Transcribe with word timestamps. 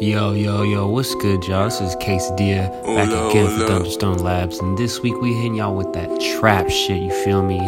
Yo, 0.00 0.32
yo, 0.32 0.62
yo, 0.62 0.88
what's 0.88 1.14
good, 1.16 1.46
y'all? 1.46 1.66
This 1.66 1.78
is 1.82 1.94
K-Sadilla 1.96 2.70
back 2.96 3.10
Hola, 3.10 3.28
again 3.28 3.58
for. 3.58 3.66
Thunderstone 3.66 4.16
Labs. 4.22 4.58
And 4.58 4.78
this 4.78 5.00
week 5.00 5.14
we 5.20 5.34
hitting 5.34 5.56
y'all 5.56 5.74
with 5.74 5.92
that 5.92 6.08
trap 6.40 6.70
shit, 6.70 7.02
you 7.02 7.12
feel 7.22 7.42
me? 7.42 7.58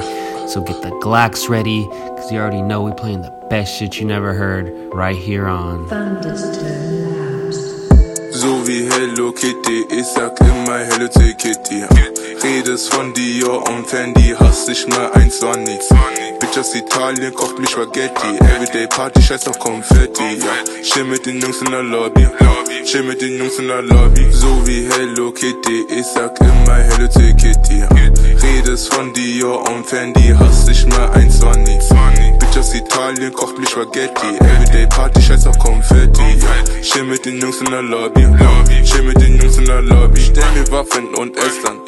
So 0.48 0.62
get 0.62 0.80
the 0.80 0.92
Glocks 1.02 1.50
ready, 1.50 1.84
because 1.84 2.32
you 2.32 2.38
already 2.38 2.62
know 2.62 2.80
we 2.80 2.92
playing 2.92 3.20
the 3.20 3.32
best 3.50 3.76
shit 3.78 4.00
you 4.00 4.06
never 4.06 4.32
heard 4.32 4.72
right 4.94 5.14
here 5.14 5.46
on. 5.46 5.86
Thunderstone 5.90 7.44
Labs. 7.44 8.40
So 8.40 8.64
wie 8.64 8.88
Hello 8.88 9.30
Kitty, 9.32 9.84
ich 9.90 10.06
sag 10.06 10.40
immer 10.40 10.86
Hello 10.86 11.08
to 11.08 11.34
Kitty. 11.36 11.84
Redest 12.42 12.94
von 12.94 13.12
Dior 13.12 13.68
und 13.68 13.86
Fendi, 13.86 14.34
hast 14.38 14.70
nicht 14.70 14.88
mal 14.88 15.12
eins 15.12 15.44
ein 15.44 15.66
Sonic. 15.82 16.31
Bitch 16.42 16.58
aus 16.58 16.74
Italien 16.74 17.32
kocht 17.34 17.56
mich 17.60 17.70
Spaghetti. 17.70 18.36
Everyday 18.40 18.88
Party, 18.88 19.22
scheiß 19.22 19.46
auf 19.46 19.60
Konfetti. 19.60 20.40
Ja. 20.40 20.82
Chill 20.82 21.04
mit 21.04 21.24
den 21.24 21.40
Jungs 21.40 21.60
in 21.60 21.70
der 21.70 21.84
Lobby. 21.84 22.26
Chill 22.84 23.04
mit 23.04 23.22
den 23.22 23.38
Jungs 23.38 23.60
in 23.60 23.68
der 23.68 23.82
Lobby. 23.82 24.26
So 24.32 24.66
wie 24.66 24.88
Hello 24.90 25.30
Kitty, 25.30 25.86
ich 25.88 26.04
sag 26.04 26.36
immer 26.40 26.74
Hello 26.74 27.06
to 27.06 27.20
Kitty. 27.36 27.84
Redest 28.42 28.92
von 28.92 29.12
Dior 29.12 29.70
und 29.70 29.86
Fendi, 29.86 30.34
hast 30.36 30.66
nicht 30.66 30.88
mal 30.88 31.10
ein 31.12 31.30
Sonic. 31.30 31.80
Bitch 32.40 32.58
aus 32.58 32.74
Italien 32.74 33.32
kocht 33.32 33.56
mich 33.60 33.68
Spaghetti. 33.68 34.36
Everyday 34.40 34.86
Party, 34.88 35.22
scheiß 35.22 35.46
auf 35.46 35.58
Konfetti. 35.60 36.22
Ja. 36.22 36.82
Chill 36.82 37.04
mit 37.04 37.24
den 37.24 37.40
Jungs 37.40 37.60
in 37.60 37.66
der 37.66 37.82
Lobby. 37.82 38.26
Chill 38.82 39.04
mit 39.04 39.20
den 39.20 39.40
Jungs 39.40 39.58
in 39.58 39.66
der 39.66 39.82
Lobby. 39.82 40.20
Stell 40.20 40.50
mir 40.56 40.68
Waffen 40.72 41.14
und 41.14 41.36
Estern. 41.36 41.78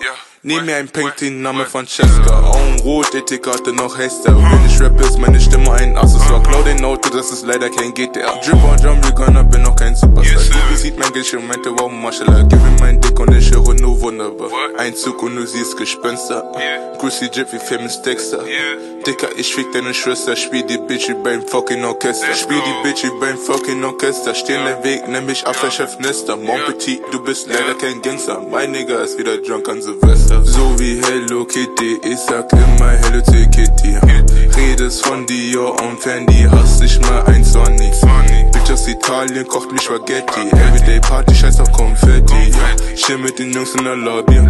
Nehm 0.46 0.66
mir 0.66 0.76
ein 0.76 0.90
Painting, 0.90 1.40
Name 1.40 1.64
von 1.64 1.86
Chester. 1.86 2.44
Augen 2.44 2.78
rot, 2.80 3.14
Etikette 3.14 3.72
noch 3.72 3.96
Hester. 3.96 4.36
Wenn 4.36 4.66
ich 4.66 4.78
rap 4.78 5.00
ist 5.00 5.18
meine 5.18 5.40
Stimme 5.40 5.72
ein 5.72 5.96
Accessoire. 5.96 6.42
Klau 6.42 6.60
den 6.60 6.84
Auto, 6.84 7.03
das 7.14 7.30
ist 7.30 7.46
leider 7.46 7.70
kein 7.70 7.94
GTA. 7.94 8.34
Drip 8.44 8.64
on 8.64 8.78
Jump, 8.82 9.14
Gunner, 9.14 9.44
bin 9.44 9.62
noch 9.62 9.76
kein 9.76 9.94
Superstar. 9.94 10.42
Wie 10.70 10.76
sieht 10.76 10.98
mein 10.98 11.24
schon, 11.24 11.46
meinte, 11.46 11.70
wow, 11.70 11.90
Mashallah. 11.90 12.42
Gib 12.42 12.60
mir 12.60 12.76
mein 12.80 13.00
Dick 13.00 13.18
und 13.18 13.32
ich 13.34 13.50
höre 13.50 13.74
nur 13.74 14.00
wunderbar. 14.00 14.48
Ein 14.76 14.94
Zug 14.94 15.22
und 15.22 15.36
du 15.36 15.46
siehst 15.46 15.76
Gespenster. 15.76 16.44
Grüßi 16.98 17.30
Drip 17.30 17.52
wie 17.52 17.58
famous 17.58 18.02
Dexter. 18.02 18.40
Dicker, 19.06 19.28
ich 19.36 19.54
fick 19.54 19.70
deine 19.72 19.94
Schwester. 19.94 20.34
Spiel 20.34 20.62
die 20.62 20.78
Bitch 20.78 21.08
wie 21.08 21.14
beim 21.14 21.46
fucking 21.46 21.84
Orchester. 21.84 22.34
Spiel 22.34 22.60
die 22.66 22.88
Bitch 22.88 23.04
wie 23.04 23.20
beim 23.20 23.36
fucking 23.36 23.84
Orchester. 23.84 24.34
Steh 24.34 24.54
in 24.54 24.64
der 24.64 24.82
Weg, 24.82 25.06
nenn 25.08 25.26
mich 25.26 25.46
Abwehrchef 25.46 25.98
Nester. 25.98 26.36
Mon 26.36 26.58
Petit, 26.66 27.00
du 27.12 27.22
bist 27.22 27.46
leider 27.46 27.74
kein 27.74 28.00
Gangster. 28.02 28.40
Mein 28.50 28.72
Nigga 28.72 29.02
ist 29.02 29.18
wieder 29.18 29.36
drunk 29.38 29.68
an 29.68 29.82
Silvester. 29.82 30.42
So 30.44 30.78
wie 30.78 31.00
Hello 31.04 31.44
Kitty, 31.44 32.00
ich 32.02 32.18
sag 32.18 32.50
immer 32.52 32.90
Hello 32.90 33.20
to 33.20 33.32
Kitty. 33.50 33.98
Redest 34.56 35.04
von 35.04 35.26
Dior 35.26 35.80
und 35.82 36.00
Fendi, 36.00 36.46
hast 36.50 36.80
nicht 36.80 37.03
mal 37.08 37.24
ein 37.26 37.44
Sonic. 37.44 37.92
Bitch 38.52 38.70
aus 38.70 38.86
Italien 38.88 39.46
kocht 39.46 39.70
mich 39.72 39.82
Spaghetti. 39.82 40.48
Everyday 40.52 41.00
Party, 41.00 41.34
scheiß 41.34 41.60
auf 41.60 41.72
Konfetti. 41.72 42.52
Chill 42.96 43.18
mit 43.18 43.38
den 43.38 43.52
Jungs 43.52 43.74
in 43.74 43.84
der 43.84 43.96
Lobby. 43.96 44.40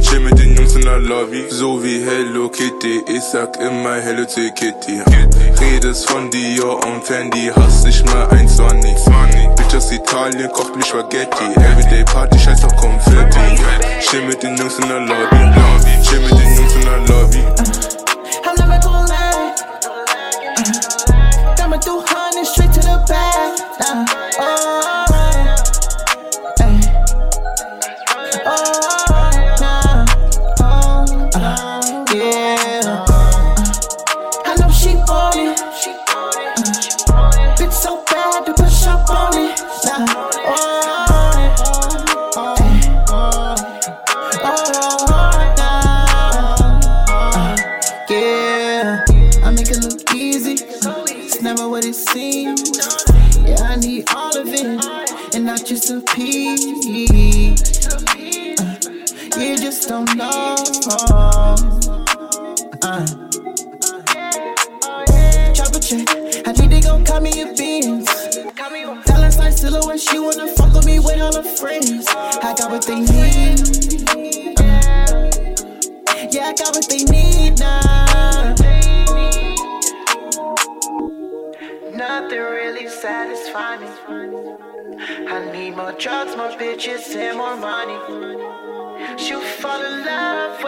Chill 0.00 0.20
mit 0.20 0.38
den 0.38 0.56
Jungs 0.56 0.74
in 0.74 0.82
der 0.82 0.98
Lobby. 0.98 1.44
So 1.50 1.82
wie 1.82 2.04
Hello 2.04 2.48
Kitty, 2.48 3.02
ich 3.08 3.22
sag 3.22 3.56
immer 3.60 3.96
Hello 4.00 4.24
to 4.24 4.40
Kitty. 4.54 5.02
Redest 5.60 6.08
von 6.08 6.30
Dior 6.30 6.84
und 6.86 7.04
Fendi, 7.04 7.50
hast 7.54 7.84
nicht 7.84 8.04
mal 8.06 8.28
ein 8.30 8.48
Sonic. 8.48 8.96
Bitch 9.56 9.74
aus 9.74 9.90
Italien 9.92 10.50
kocht 10.52 10.76
mich 10.76 10.86
Spaghetti. 10.86 11.44
Everyday 11.56 12.04
Party, 12.04 12.38
scheiß 12.38 12.64
auf 12.64 12.76
Konfetti. 12.76 13.40
Chill 14.00 14.22
mit 14.22 14.42
den 14.42 14.56
Jungs 14.56 14.78
in 14.78 14.88
der 14.88 15.00
Lobby. 15.00 15.36
Chill 16.02 16.20
mit 16.20 16.30
den 16.30 16.56
Jungs 16.56 16.74
in 16.74 16.82
der 16.82 16.98
Lobby. 17.08 17.42
I'm 18.44 18.54
never 18.56 18.78
gonna 18.80 19.06
lie. 19.06 19.27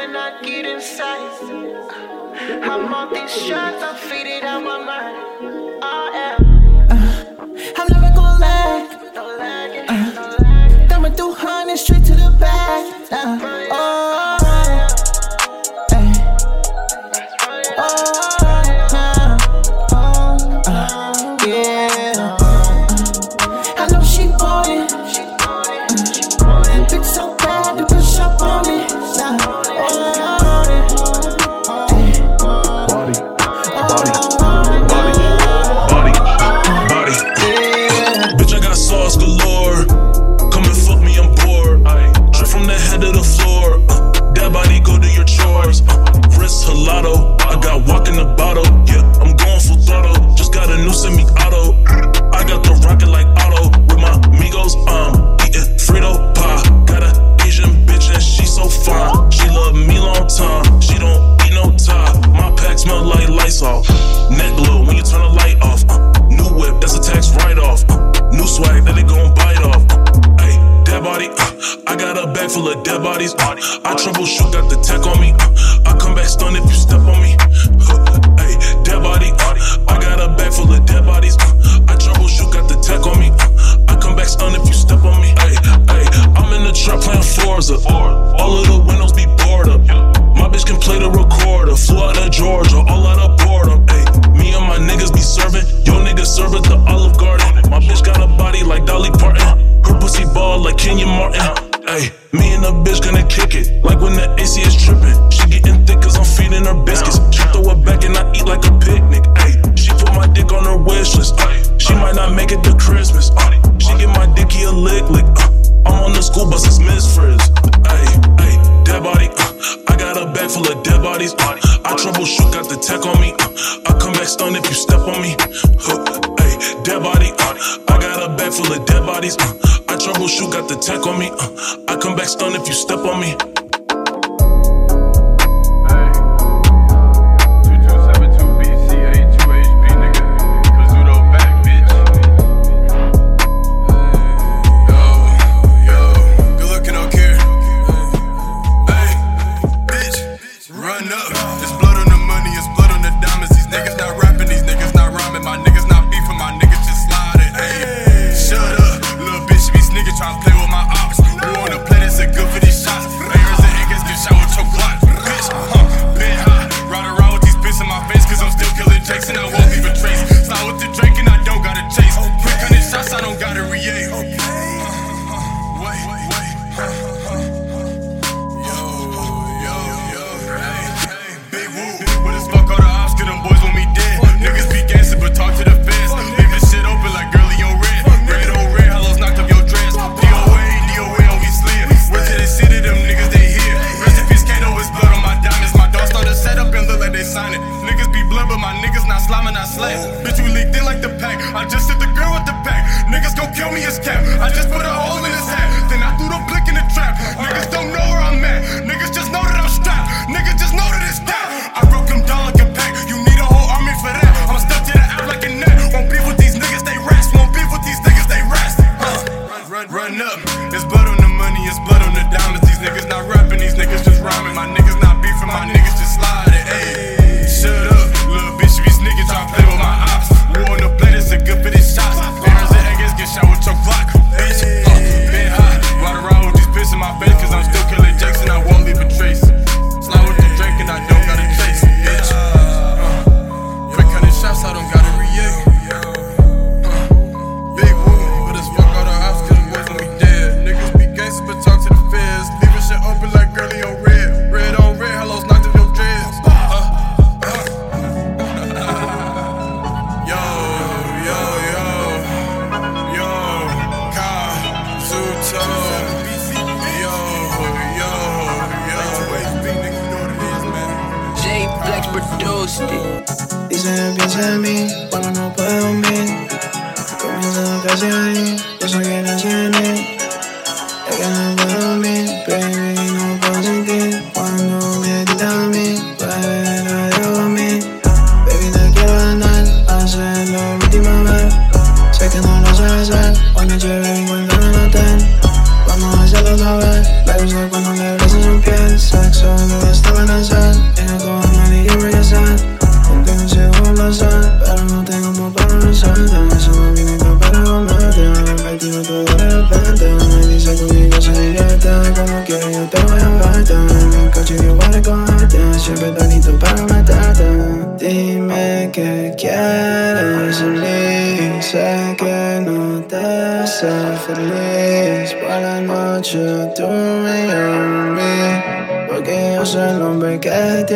When 0.00 0.16
I 0.16 0.40
get 0.40 0.64
inside. 0.64 1.30
I'm 2.62 2.94
on 2.94 3.12
these 3.12 3.30
shots, 3.30 3.82
I'm 3.82 3.94
faded 3.96 4.44
out 4.44 4.62
my 4.64 4.78
mind. 4.82 5.16
Oh, 5.82 6.10
yeah. 6.14 6.36
I'm 7.78 7.86
never 7.92 8.10
gonna 8.16 8.38
lag. 8.40 8.80
Uh, 9.90 11.10
through 11.10 11.34
hundred 11.34 11.76
straight 11.76 12.04
to 12.06 12.14
the 12.14 12.34
back. 12.40 13.12
Uh, 13.12 13.69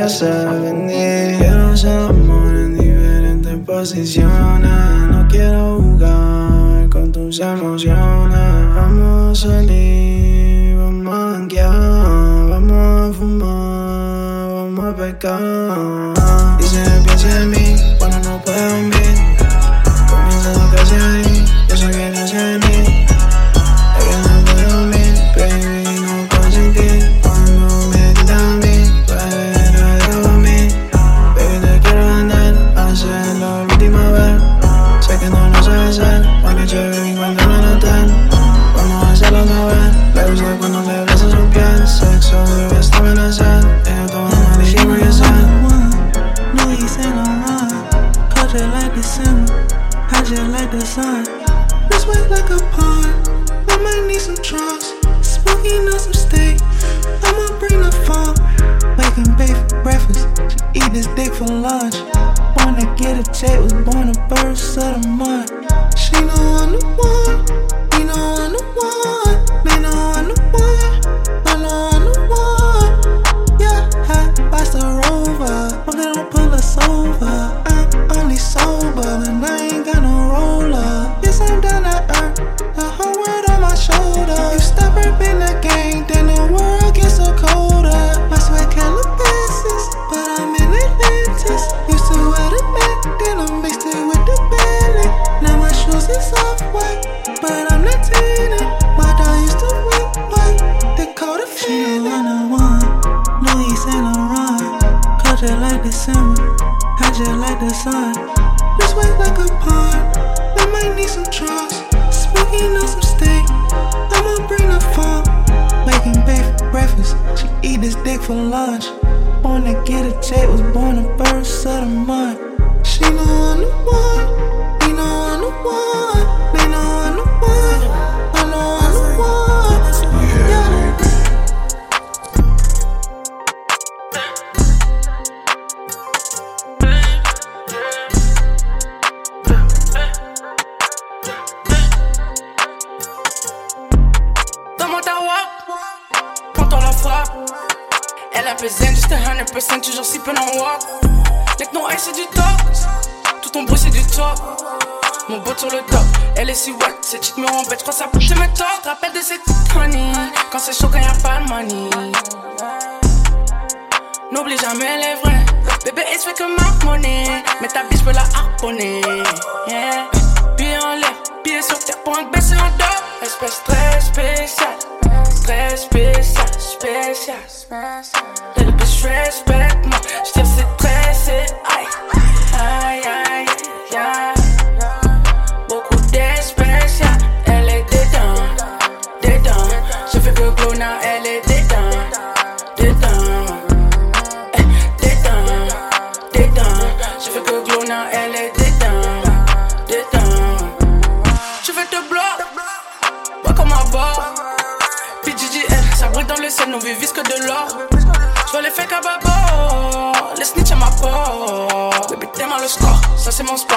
ya 0.04 0.10
saben, 0.10 0.86
dirigieron 0.86 1.74
amor 1.86 2.54
en 2.54 2.78
diferentes 2.78 3.56
posiciones. 3.64 4.63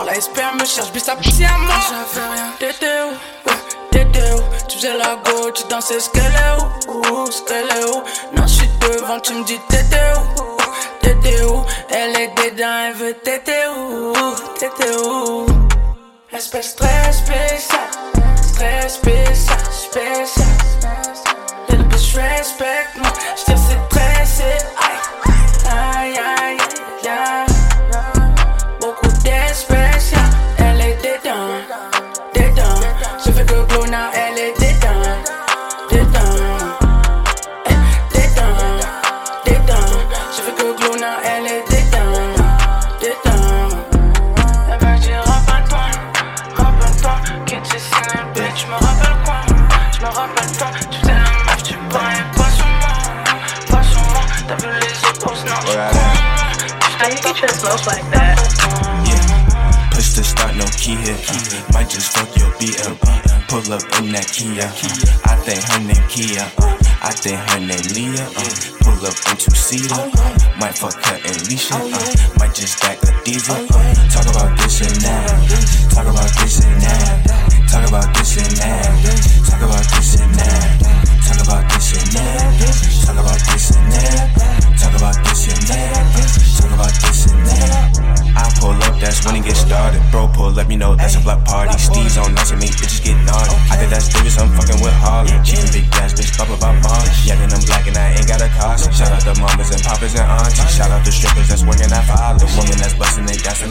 La 0.08 0.22
SPR 0.22 0.56
me 0.58 0.64
cherche, 0.64 0.90
bis 0.94 1.10
à 1.10 1.16
à 1.44 1.58
mort. 1.58 1.76
J'avais 1.90 2.28
rien, 2.34 2.54
t'étais 2.58 3.02
où? 3.02 3.50
Ouais, 3.50 3.58
t'étais 3.92 4.32
où? 4.32 4.42
Tu 4.70 4.78
faisais 4.78 4.98
la 4.98 5.16
go, 5.16 5.52
tu 5.52 5.64
dansais, 5.68 6.00
ce 6.00 6.10
qu'elle 6.10 6.24
est 6.24 6.88
où? 6.88 6.94
Ouh, 6.94 7.30
où? 7.88 8.04
Non, 8.34 8.48
j'suis 8.48 8.70
devant, 8.80 9.20
tu 9.20 9.34
me 9.34 9.44
dis 9.44 9.60
t'étais 9.68 10.14
où? 10.16 10.58
T'étais 11.02 11.44
où? 11.44 11.62
Elle 11.90 12.16
est 12.22 12.30
dedans, 12.30 12.86
elle 12.88 12.94
veut 12.94 13.16
t'étais 13.22 13.68
où? 13.68 14.14
T'étais 14.58 14.96
où? 14.96 15.46
Espèce 16.32 16.78
très 16.78 17.12
spécial, 17.12 17.90
très 18.56 18.88
spécial, 18.88 19.60
spécial. 19.70 20.48
Little 21.68 21.84
bitch, 21.84 22.16
respect-moi. 22.16 23.12
J'tire, 23.36 23.58
c'est 23.58 23.67
Your 57.38 57.54
smoke 57.54 57.86
like 57.86 58.02
that? 58.18 58.34
Yeah. 59.06 59.94
Push 59.94 60.18
to 60.18 60.24
start, 60.26 60.58
no 60.58 60.66
key 60.74 60.98
here. 60.98 61.14
Might 61.70 61.86
just 61.86 62.10
fuck 62.18 62.34
your 62.34 62.50
BM. 62.58 62.98
Pull 63.46 63.62
up 63.78 63.86
in 64.02 64.10
that 64.18 64.26
Kia. 64.34 64.66
I 65.22 65.38
think 65.46 65.62
her 65.70 65.78
name 65.86 66.02
Kia. 66.10 66.50
I 67.06 67.14
think 67.14 67.38
her 67.38 67.62
name 67.62 67.86
Leah. 67.94 68.26
Pull 68.82 69.06
up 69.06 69.14
in 69.30 69.38
two 69.38 69.54
seater. 69.54 69.94
Uh, 69.94 70.34
might 70.58 70.74
fuck 70.74 70.98
her 70.98 71.18
and 71.30 71.38
Leisha. 71.46 71.78
Uh, 71.78 72.02
might 72.42 72.58
just 72.58 72.82
stack 72.82 72.98
a 73.06 73.14
diva. 73.22 73.54
Uh, 73.70 73.94
talk 74.10 74.26
about 74.34 74.58
this 74.58 74.82
and 74.82 74.98
that. 75.06 75.30
Talk 75.94 76.10
about 76.10 76.34
this 76.42 76.58
and 76.66 76.82
that. 76.82 77.22
Talk 77.70 77.86
about 77.86 78.10
this 78.18 78.34
and 78.42 78.50
that. 78.66 78.98
Talk 79.46 79.62
about 79.62 79.86
this 79.94 80.18
and 80.18 80.34
that. 80.42 80.74
Talk 81.22 81.38
about 81.46 81.70
this 81.70 82.02
and 82.02 82.10
that. 82.18 82.50
Talk 83.06 83.22
about 83.22 83.38
this 83.46 83.70
and 83.78 83.94
that. 83.94 84.26
Talk 84.82 84.94
about 84.98 85.18
this 85.22 85.46
and 85.54 85.62
that. 85.70 86.37
Talk 86.58 86.74
about 86.74 86.94
this 87.06 87.30
and 87.30 87.46
that. 87.46 87.94
I 88.38 88.46
pull 88.58 88.74
up, 88.74 88.98
that's 88.98 89.26
when 89.26 89.38
it 89.38 89.46
gets 89.46 89.62
started. 89.62 90.02
Bro, 90.10 90.34
pull, 90.34 90.52
let 90.52 90.68
me 90.68 90.76
know 90.76 90.96
that's 90.96 91.16
a 91.16 91.22
block 91.22 91.46
party. 91.46 91.78
Steve's 91.78 92.18
on 92.18 92.34
nice 92.34 92.52
and 92.52 92.60
make 92.60 92.74
bitches 92.78 93.02
get 93.02 93.18
naughty. 93.26 93.54
I 93.70 93.78
think 93.78 93.90
that's 93.94 94.10
serious, 94.10 94.38
I'm 94.38 94.50
fucking 94.58 94.82
with 94.82 94.94
Harley. 94.98 95.34
Can 95.46 95.66
big 95.74 95.86
ass 96.02 96.14
bitch, 96.14 96.34
pop 96.38 96.50
about 96.50 96.78
Molly. 96.82 97.10
Yeah, 97.26 97.38
then 97.38 97.54
I'm 97.54 97.62
black 97.66 97.86
and 97.86 97.98
I 97.98 98.18
ain't 98.18 98.28
got 98.28 98.42
a 98.42 98.50
cost. 98.58 98.90
Shout 98.94 99.14
out 99.14 99.22
the 99.22 99.34
mamas 99.38 99.70
and 99.70 99.82
papas 99.82 100.14
and 100.18 100.26
aunties. 100.26 100.70
Shout 100.74 100.90
out 100.90 101.06
the 101.06 101.14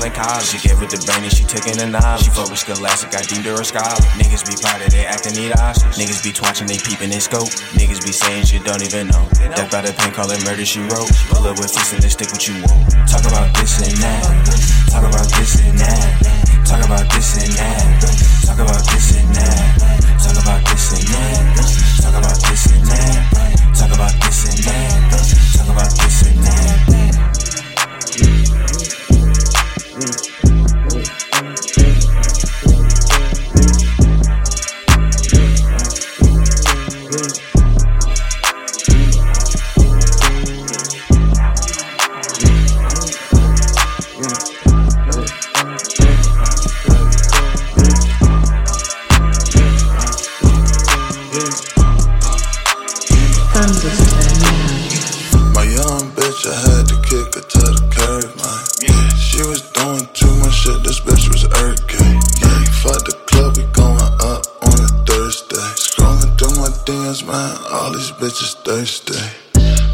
college. 0.01 0.47
She 0.47 0.59
gave 0.61 0.81
with 0.81 0.91
the 0.91 1.01
brain 1.05 1.25
and 1.25 1.33
she 1.33 1.45
taking 1.45 1.81
a 1.81 1.87
knob. 1.87 2.21
She 2.21 2.31
fuck 2.31 2.51
with 2.51 2.59
Scholastic, 2.61 3.15
I 3.17 3.23
deemed 3.25 3.47
her 3.47 3.57
a 3.57 3.65
scholar. 3.65 3.97
Niggas 4.21 4.45
be 4.45 4.57
proud 4.61 4.83
of 4.83 4.91
they 4.93 5.07
acting 5.07 5.35
need 5.35 5.53
oscars. 5.57 5.97
Niggas 5.97 6.23
be 6.23 6.33
twatching, 6.33 6.69
they 6.69 6.79
peeping 6.79 7.11
they 7.11 7.21
scope. 7.21 7.49
Niggas 7.79 8.05
be 8.05 8.13
saying 8.13 8.45
shit 8.45 8.65
don't 8.65 8.83
even 8.83 9.09
know. 9.09 9.25
Death 9.57 9.71
by 9.71 9.81
the 9.83 9.93
pen, 9.93 10.13
call 10.13 10.31
it 10.31 10.43
murder, 10.45 10.65
she 10.65 10.81
wrote. 10.93 11.09
Pull 11.33 11.47
up 11.47 11.57
with 11.57 11.73
fists 11.73 11.93
and 11.93 12.03
they 12.03 12.11
stick 12.11 12.31
what 12.33 12.45
you 12.47 12.61
want. 12.67 12.91
Talk 13.09 13.25
about 13.25 13.49
this 13.57 13.81
and 13.81 13.97
that. 14.03 14.23
Talk 14.93 15.05
about 15.07 15.29
this 15.33 15.61
and 15.63 15.79
that. 15.79 16.37
Talk 16.67 16.83
about 16.85 17.07
this 17.13 17.31
and 17.41 17.53
that. 17.57 17.77
Talk 18.45 18.59
about 18.61 18.85
this 18.91 19.09
and 19.17 19.31
that. 19.35 19.97
Talk 20.21 20.37
about 20.41 20.63
this 20.67 20.93
and 20.93 21.07
that. 21.09 21.87
Talk 22.03 22.15
about 22.17 22.39
this 22.43 22.67
and 22.69 22.85
that. 22.85 23.23
Talk 23.77 23.93
about 23.93 24.15
this 24.21 24.41
and 24.45 24.59
that. 24.67 24.97
Talk 25.57 25.69
about 25.71 25.93
this 25.95 26.23
and 26.27 26.39
that. 26.45 26.96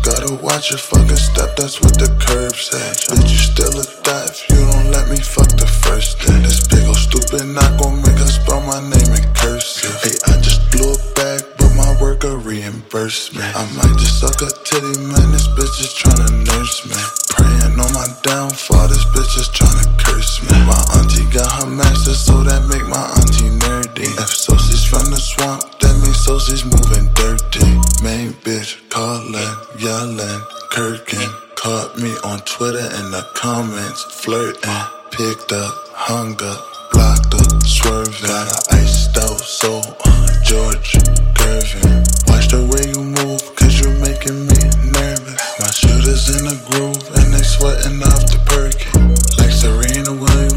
Gotta 0.02 0.34
watch 0.42 0.70
your 0.70 0.78
fucking 0.78 1.14
step, 1.14 1.54
that's 1.56 1.80
what 1.80 1.94
the 2.00 2.08
curb 2.18 2.56
say. 2.56 3.11
Picked 35.52 35.64
up, 35.64 35.88
hung 35.92 36.42
up, 36.44 37.66
swerving. 37.66 38.26
Got 38.26 38.48
a 38.48 38.74
iced 38.74 39.18
out 39.18 39.36
soul, 39.36 39.82
George 40.42 40.96
Gervin. 41.36 42.00
Watch 42.24 42.48
the 42.48 42.64
way 42.72 42.88
you 42.88 43.04
move, 43.04 43.44
cause 43.54 43.76
you're 43.78 43.92
making 44.00 44.48
me 44.48 44.56
nervous. 44.96 45.36
My 45.60 45.68
shooters 45.68 46.32
in 46.32 46.48
the 46.48 46.56
groove, 46.72 47.04
and 47.20 47.34
they 47.34 47.44
sweating 47.44 48.00
off 48.00 48.24
the 48.32 48.40
perkin. 48.48 49.12
Like 49.36 49.52
Serena 49.52 50.16
Williams, 50.16 50.51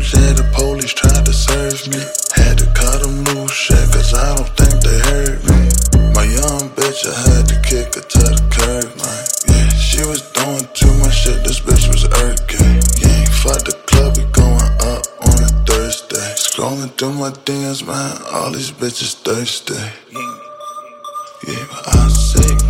all 18.32 18.52
these 18.52 18.72
bitches 18.72 19.16
thirsty. 19.16 19.76
Yeah, 21.48 21.66
but 21.70 21.96
I 21.96 22.08
say 22.10 22.65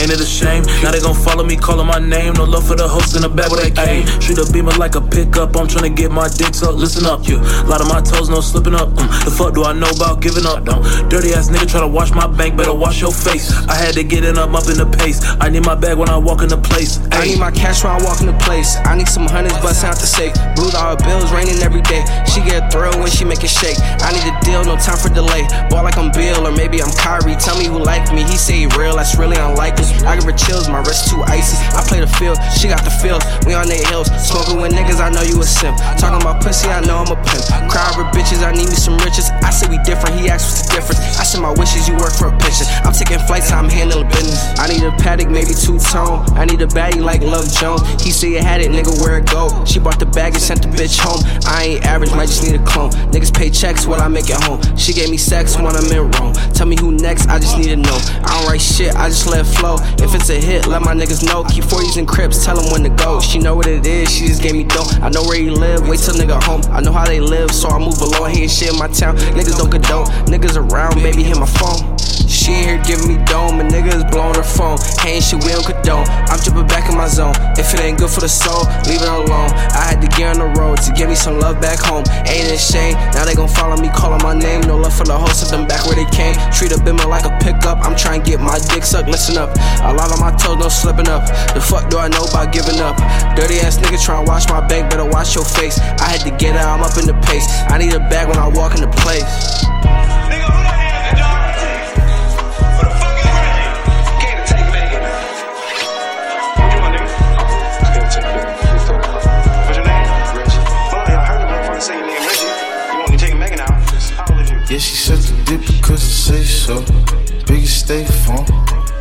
Ain't 0.00 0.10
it 0.10 0.18
a 0.18 0.24
shame? 0.24 0.64
Now 0.80 0.92
they 0.92 1.00
gon' 1.00 1.14
follow 1.14 1.44
me, 1.44 1.56
calling 1.56 1.86
my 1.86 1.98
name. 1.98 2.32
No 2.32 2.44
love 2.44 2.66
for 2.66 2.74
the 2.74 2.88
host 2.88 3.16
in 3.16 3.20
the 3.20 3.28
back 3.28 3.50
where 3.52 3.60
they 3.60 3.70
came. 3.70 4.08
Treat 4.16 4.38
a 4.40 4.50
beamer 4.50 4.72
like 4.80 4.94
a 4.94 5.00
pickup. 5.00 5.52
I'm 5.54 5.68
tryna 5.68 5.94
get 5.94 6.10
my 6.10 6.28
dicks 6.28 6.62
up. 6.62 6.74
Listen 6.74 7.04
up, 7.04 7.28
you. 7.28 7.36
lot 7.68 7.84
of 7.84 7.88
my 7.88 8.00
toes, 8.00 8.30
no 8.30 8.40
slipping 8.40 8.74
up. 8.74 8.88
Mm, 8.96 9.24
the 9.28 9.30
fuck 9.30 9.52
do 9.52 9.64
I 9.64 9.76
know 9.76 9.92
about 9.92 10.24
giving 10.24 10.46
up? 10.46 10.64
Don't. 10.64 10.80
Dirty 11.12 11.36
ass 11.36 11.50
nigga 11.52 11.68
try 11.68 11.80
to 11.80 11.86
wash 11.86 12.12
my 12.12 12.26
bank, 12.26 12.56
better 12.56 12.72
wash 12.72 13.02
your 13.02 13.12
face. 13.12 13.52
I 13.68 13.76
had 13.76 13.92
to 14.00 14.02
get 14.02 14.24
it 14.24 14.38
up, 14.38 14.56
up 14.56 14.64
in 14.72 14.80
the 14.80 14.88
pace. 14.88 15.20
I 15.36 15.50
need 15.50 15.66
my 15.68 15.74
bag 15.74 15.98
when 15.98 16.08
I 16.08 16.16
walk 16.16 16.40
in 16.40 16.48
the 16.48 16.56
place. 16.56 16.96
I 17.12 17.28
need 17.28 17.38
my 17.38 17.50
cash 17.50 17.84
when 17.84 17.92
I 17.92 18.00
walk 18.02 18.24
in 18.24 18.26
the 18.26 18.38
place. 18.40 18.80
I 18.88 18.96
need 18.96 19.08
some 19.08 19.28
hundreds 19.28 19.60
busting 19.60 19.84
out 19.84 20.00
the 20.00 20.08
safe. 20.08 20.32
Blue 20.56 20.72
dollar 20.72 20.96
bills 20.96 21.28
raining 21.28 21.60
every 21.60 21.84
day. 21.84 22.00
She 22.24 22.40
get 22.40 22.64
a 22.64 22.70
thrill 22.72 22.96
when 23.04 23.12
she 23.12 23.28
make 23.28 23.44
it 23.44 23.52
shake. 23.52 23.76
I 24.10 24.12
need 24.18 24.26
a 24.26 24.34
deal, 24.42 24.66
no 24.66 24.74
time 24.74 24.98
for 24.98 25.06
delay. 25.06 25.46
Ball 25.70 25.86
like 25.86 25.94
I'm 25.94 26.10
Bill 26.10 26.42
or 26.42 26.50
maybe 26.50 26.82
I'm 26.82 26.90
Kyrie. 26.98 27.38
Tell 27.38 27.54
me 27.54 27.70
who 27.70 27.78
like 27.78 28.10
me. 28.10 28.26
He 28.26 28.34
say 28.34 28.58
he 28.58 28.66
real, 28.74 28.98
that's 28.98 29.14
really 29.14 29.38
unlikely. 29.38 29.86
I 30.02 30.18
give 30.18 30.26
her 30.26 30.34
chills, 30.34 30.66
my 30.66 30.82
wrist 30.82 31.06
too 31.06 31.22
icy. 31.30 31.54
I 31.78 31.86
play 31.86 32.02
the 32.02 32.10
field, 32.18 32.34
she 32.58 32.66
got 32.66 32.82
the 32.82 32.90
feels. 32.90 33.22
We 33.46 33.54
on 33.54 33.70
their 33.70 33.78
hills, 33.86 34.10
smoking 34.18 34.58
with 34.58 34.74
niggas. 34.74 34.98
I 34.98 35.14
know 35.14 35.22
you 35.22 35.38
a 35.38 35.46
simp. 35.46 35.78
Talking 35.94 36.18
about 36.18 36.42
pussy, 36.42 36.66
I 36.66 36.82
know 36.82 37.06
I'm 37.06 37.14
a 37.14 37.18
pimp. 37.22 37.70
Cry 37.70 37.86
over 37.94 38.02
bitches, 38.10 38.42
I 38.42 38.50
need 38.50 38.66
me 38.66 38.74
some 38.74 38.98
riches. 38.98 39.30
I 39.46 39.54
say 39.54 39.70
we 39.70 39.78
different, 39.86 40.18
he 40.18 40.26
asks 40.26 40.59
I 40.72 41.24
said 41.24 41.40
my 41.40 41.50
wishes, 41.50 41.88
you 41.88 41.96
work 41.96 42.12
for 42.12 42.28
a 42.28 42.38
pension. 42.38 42.66
I'm 42.84 42.92
taking 42.92 43.18
flights, 43.26 43.50
I'm 43.50 43.68
handling 43.68 44.08
business. 44.08 44.58
I 44.58 44.68
need 44.68 44.82
a 44.82 44.92
paddock, 44.92 45.28
maybe 45.28 45.52
two 45.52 45.78
tone. 45.78 46.24
I 46.38 46.44
need 46.44 46.62
a 46.62 46.66
baddie 46.66 47.02
like 47.02 47.22
Love 47.22 47.50
Jones. 47.52 47.82
He 48.02 48.10
say 48.10 48.30
you 48.30 48.38
had 48.38 48.60
it, 48.60 48.70
nigga, 48.70 49.02
where 49.02 49.18
it 49.18 49.26
go? 49.26 49.64
She 49.64 49.78
bought 49.78 49.98
the 49.98 50.06
bag 50.06 50.34
and 50.34 50.42
sent 50.42 50.62
the 50.62 50.68
bitch 50.68 50.98
home. 50.98 51.20
I 51.46 51.64
ain't 51.64 51.84
average, 51.84 52.12
might 52.12 52.26
just 52.26 52.44
need 52.44 52.60
a 52.60 52.64
clone. 52.64 52.90
Niggas 53.10 53.34
pay 53.34 53.50
checks 53.50 53.86
when 53.86 54.00
I 54.00 54.08
make 54.08 54.30
it 54.30 54.42
home. 54.44 54.60
She 54.76 54.92
gave 54.92 55.10
me 55.10 55.16
sex 55.16 55.56
when 55.56 55.74
I'm 55.74 55.84
in 55.90 56.10
Rome. 56.12 56.34
Tell 56.54 56.66
me 56.66 56.76
who 56.78 56.92
next, 56.92 57.28
I 57.28 57.38
just 57.38 57.58
need 57.58 57.68
to 57.68 57.76
know. 57.76 57.98
I 58.22 58.38
don't 58.38 58.46
write 58.48 58.60
shit, 58.60 58.94
I 58.94 59.08
just 59.08 59.26
let 59.26 59.40
it 59.40 59.50
flow. 59.50 59.76
If 59.98 60.14
it's 60.14 60.30
a 60.30 60.40
hit, 60.40 60.66
let 60.66 60.82
my 60.82 60.94
niggas 60.94 61.24
know. 61.26 61.44
Keep 61.44 61.64
40s 61.64 61.98
and 61.98 62.06
crips, 62.06 62.44
tell 62.44 62.56
them 62.56 62.70
when 62.70 62.82
to 62.84 62.90
go. 63.02 63.20
She 63.20 63.38
know 63.38 63.56
what 63.56 63.66
it 63.66 63.86
is, 63.86 64.10
she 64.10 64.26
just 64.26 64.42
gave 64.42 64.54
me 64.54 64.64
dough. 64.64 64.86
I 65.02 65.10
know 65.10 65.22
where 65.22 65.36
he 65.36 65.50
live, 65.50 65.88
wait 65.88 66.00
till 66.00 66.14
nigga 66.14 66.42
home. 66.42 66.62
I 66.70 66.80
know 66.80 66.92
how 66.92 67.06
they 67.06 67.20
live, 67.20 67.50
so 67.50 67.68
I 67.68 67.78
move 67.78 68.00
along. 68.00 68.30
He 68.30 68.42
ain't 68.42 68.50
shit 68.50 68.72
in 68.72 68.78
my 68.78 68.88
town. 68.88 69.16
Niggas 69.16 69.58
don't 69.58 69.70
condone. 69.70 70.06
Niggas 70.26 70.59
around, 70.60 70.94
baby, 70.96 71.22
hit 71.22 71.38
my 71.38 71.46
phone. 71.46 71.96
She 72.30 72.52
ain't 72.52 72.66
here 72.66 72.82
giving 72.86 73.08
me 73.08 73.16
dome, 73.26 73.58
and 73.58 73.68
niggas 73.70 74.06
blowing 74.10 74.34
her 74.38 74.46
phone. 74.46 74.78
Ain't 75.02 75.24
shit 75.24 75.42
we 75.42 75.50
don't 75.50 75.66
condone. 75.66 76.06
I'm 76.30 76.38
jumping 76.38 76.66
back 76.70 76.88
in 76.88 76.96
my 76.96 77.08
zone. 77.08 77.34
If 77.58 77.74
it 77.74 77.80
ain't 77.80 77.98
good 77.98 78.10
for 78.10 78.20
the 78.20 78.30
soul, 78.30 78.70
leave 78.86 79.02
it 79.02 79.10
alone. 79.10 79.50
I 79.74 79.90
had 79.90 79.98
to 79.98 80.08
get 80.14 80.36
on 80.36 80.38
the 80.38 80.50
road 80.54 80.78
to 80.86 80.92
give 80.94 81.08
me 81.10 81.16
some 81.18 81.40
love 81.40 81.60
back 81.60 81.82
home. 81.82 82.06
Ain't 82.30 82.46
it 82.46 82.62
shame? 82.62 82.94
Now 83.18 83.24
they 83.24 83.34
gon' 83.34 83.50
follow 83.50 83.76
me, 83.76 83.90
calling 83.90 84.22
my 84.22 84.38
name. 84.38 84.62
No 84.62 84.78
love 84.78 84.94
for 84.94 85.02
the 85.02 85.18
host 85.18 85.42
of 85.42 85.50
them 85.50 85.66
back 85.66 85.82
where 85.90 85.98
they 85.98 86.06
came. 86.14 86.38
Treat 86.54 86.70
a 86.70 86.78
bimmer 86.78 87.08
like 87.08 87.26
a 87.26 87.34
pickup. 87.42 87.82
I'm 87.82 87.98
trying 87.98 88.22
to 88.22 88.26
get 88.30 88.38
my 88.38 88.62
dick 88.70 88.84
sucked. 88.84 89.10
Listen 89.10 89.36
up. 89.36 89.50
A 89.82 89.90
lot 89.90 90.14
of 90.14 90.22
my 90.22 90.30
toes 90.38 90.56
no 90.56 90.68
slipping 90.70 91.08
up. 91.10 91.26
The 91.50 91.60
fuck 91.60 91.90
do 91.90 91.98
I 91.98 92.06
know 92.06 92.22
about 92.30 92.54
giving 92.54 92.78
up? 92.78 92.94
Dirty 93.34 93.58
ass 93.58 93.82
nigga 93.82 93.98
trying 93.98 94.24
to 94.24 94.30
wash 94.30 94.46
my 94.48 94.62
bank, 94.70 94.86
better 94.86 95.04
watch 95.04 95.34
your 95.34 95.44
face. 95.44 95.82
I 95.98 96.14
had 96.14 96.22
to 96.22 96.32
get 96.38 96.54
out, 96.54 96.78
I'm 96.78 96.86
up 96.86 96.94
in 96.94 97.10
the 97.10 97.18
pace. 97.26 97.46
I 97.66 97.78
need 97.78 97.92
a 97.92 98.02
bag 98.06 98.28
when 98.30 98.38
I 98.38 98.46
walk 98.46 98.78
in 98.78 98.86
the 98.86 98.92
place. 99.02 99.26
Yeah, 114.70 114.78
she 114.78 114.94
suck 114.94 115.18
the 115.18 115.34
dick 115.46 115.66
because 115.66 116.00
I 116.30 116.38
say 116.38 116.44
so. 116.44 116.80
Biggest 117.44 117.86
state 117.86 118.06
farm, 118.22 118.46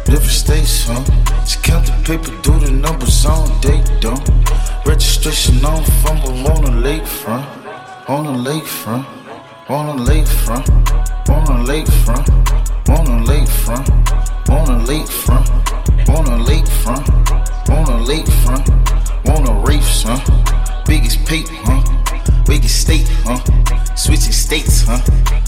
different 0.04 0.32
states, 0.32 0.88
huh? 0.88 0.98
She 1.46 1.60
count 1.60 1.86
the 1.86 1.94
paper, 2.04 2.34
do 2.42 2.58
the 2.58 2.72
numbers 2.72 3.24
on 3.24 3.46
date, 3.62 3.86
don't. 4.02 4.18
Registration 4.84 5.64
on 5.64 5.84
fumble 6.02 6.34
on 6.50 6.64
the 6.66 6.72
lakefront, 6.72 7.46
on 8.10 8.26
the 8.26 8.50
lakefront, 8.50 9.06
on 9.70 9.98
the 9.98 10.12
lakefront, 10.12 10.66
on 11.30 11.46
the 11.46 11.72
lakefront, 11.72 12.26
on 12.90 13.06
the 13.06 13.32
lakefront, 13.32 14.50
on 14.50 14.66
the 14.66 14.92
lakefront, 14.92 15.50
on 16.10 16.26
the 16.26 16.38
lakefront, 16.50 17.06
on 17.70 17.86
the 17.86 18.12
lakefront, 18.12 18.66
on 19.30 19.44
the 19.46 19.54
reefs, 19.70 20.02
huh? 20.02 20.18
Biggest 20.88 21.24
paper, 21.28 21.54
huh? 21.54 22.09
Biggest 22.46 22.82
state, 22.82 23.08
huh? 23.24 23.40
Switching 23.96 24.32
states, 24.32 24.84
huh? 24.84 25.00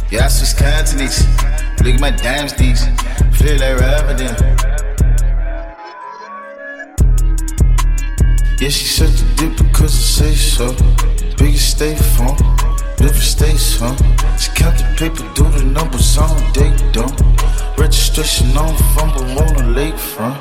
Yeah, 0.10 0.26
I 0.26 0.28
switch 0.28 0.58
continents. 0.58 1.26
Look 1.82 1.96
at 1.96 2.00
my 2.00 2.12
dimes 2.12 2.54
things. 2.54 2.86
Feel 3.38 3.58
like 3.60 3.80
Ramadan. 3.80 4.36
Yeah, 8.62 8.70
she 8.70 8.86
suck 8.86 9.10
the 9.10 9.26
dick 9.38 9.58
because 9.58 9.96
I 9.96 10.30
say 10.30 10.36
so. 10.36 10.76
Biggest 11.38 11.72
state 11.72 11.98
farm, 11.98 12.38
different 12.96 13.24
states, 13.24 13.80
huh? 13.80 13.96
She 14.38 14.52
count 14.52 14.78
the 14.78 14.86
paper, 14.98 15.26
do 15.34 15.50
the 15.50 15.64
numbers 15.66 16.16
on 16.20 16.38
date, 16.54 16.78
don't. 16.94 17.20
Registration 17.80 18.56
on 18.56 18.76
the 18.76 18.84
fumble 18.94 19.26
on 19.42 19.56
the 19.56 19.82
lakefront, 19.82 20.38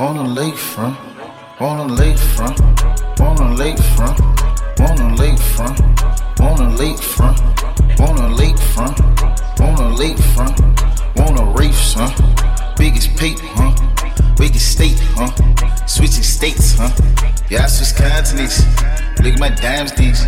on 0.00 0.16
the 0.16 0.40
lakefront, 0.40 0.96
on 1.60 1.88
the 1.88 1.94
lakefront, 2.02 2.58
on 3.20 3.36
the 3.36 3.62
lakefront, 3.62 4.39
wanna 4.78 5.14
leak 5.16 5.38
from, 5.38 5.74
wanna 6.38 6.70
leak 6.76 6.98
from, 6.98 7.34
wanna 7.98 8.28
leak 8.34 8.58
from, 8.58 8.94
wanna 9.58 9.88
leak 9.94 10.18
from, 10.34 10.54
wanna 11.16 11.44
reef 11.58 11.74
some. 11.74 12.12
Biggest 12.76 13.16
paper? 13.16 13.42
huh? 13.56 13.72
Biggest 14.36 14.72
state, 14.72 14.98
huh? 15.16 15.30
Switching 15.86 16.22
states, 16.22 16.76
huh? 16.78 16.90
Yeah, 17.50 17.64
I 17.64 17.66
switch 17.66 17.94
continents. 17.96 18.64
Look 19.22 19.34
at 19.34 19.40
my 19.40 19.50
dimes, 19.50 19.92
these. 19.92 20.24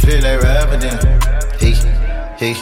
Feel 0.00 0.22
like 0.22 0.42
rapping 0.42 0.80
them. 0.80 0.98
Hey, 1.58 1.74
hey, 2.36 2.54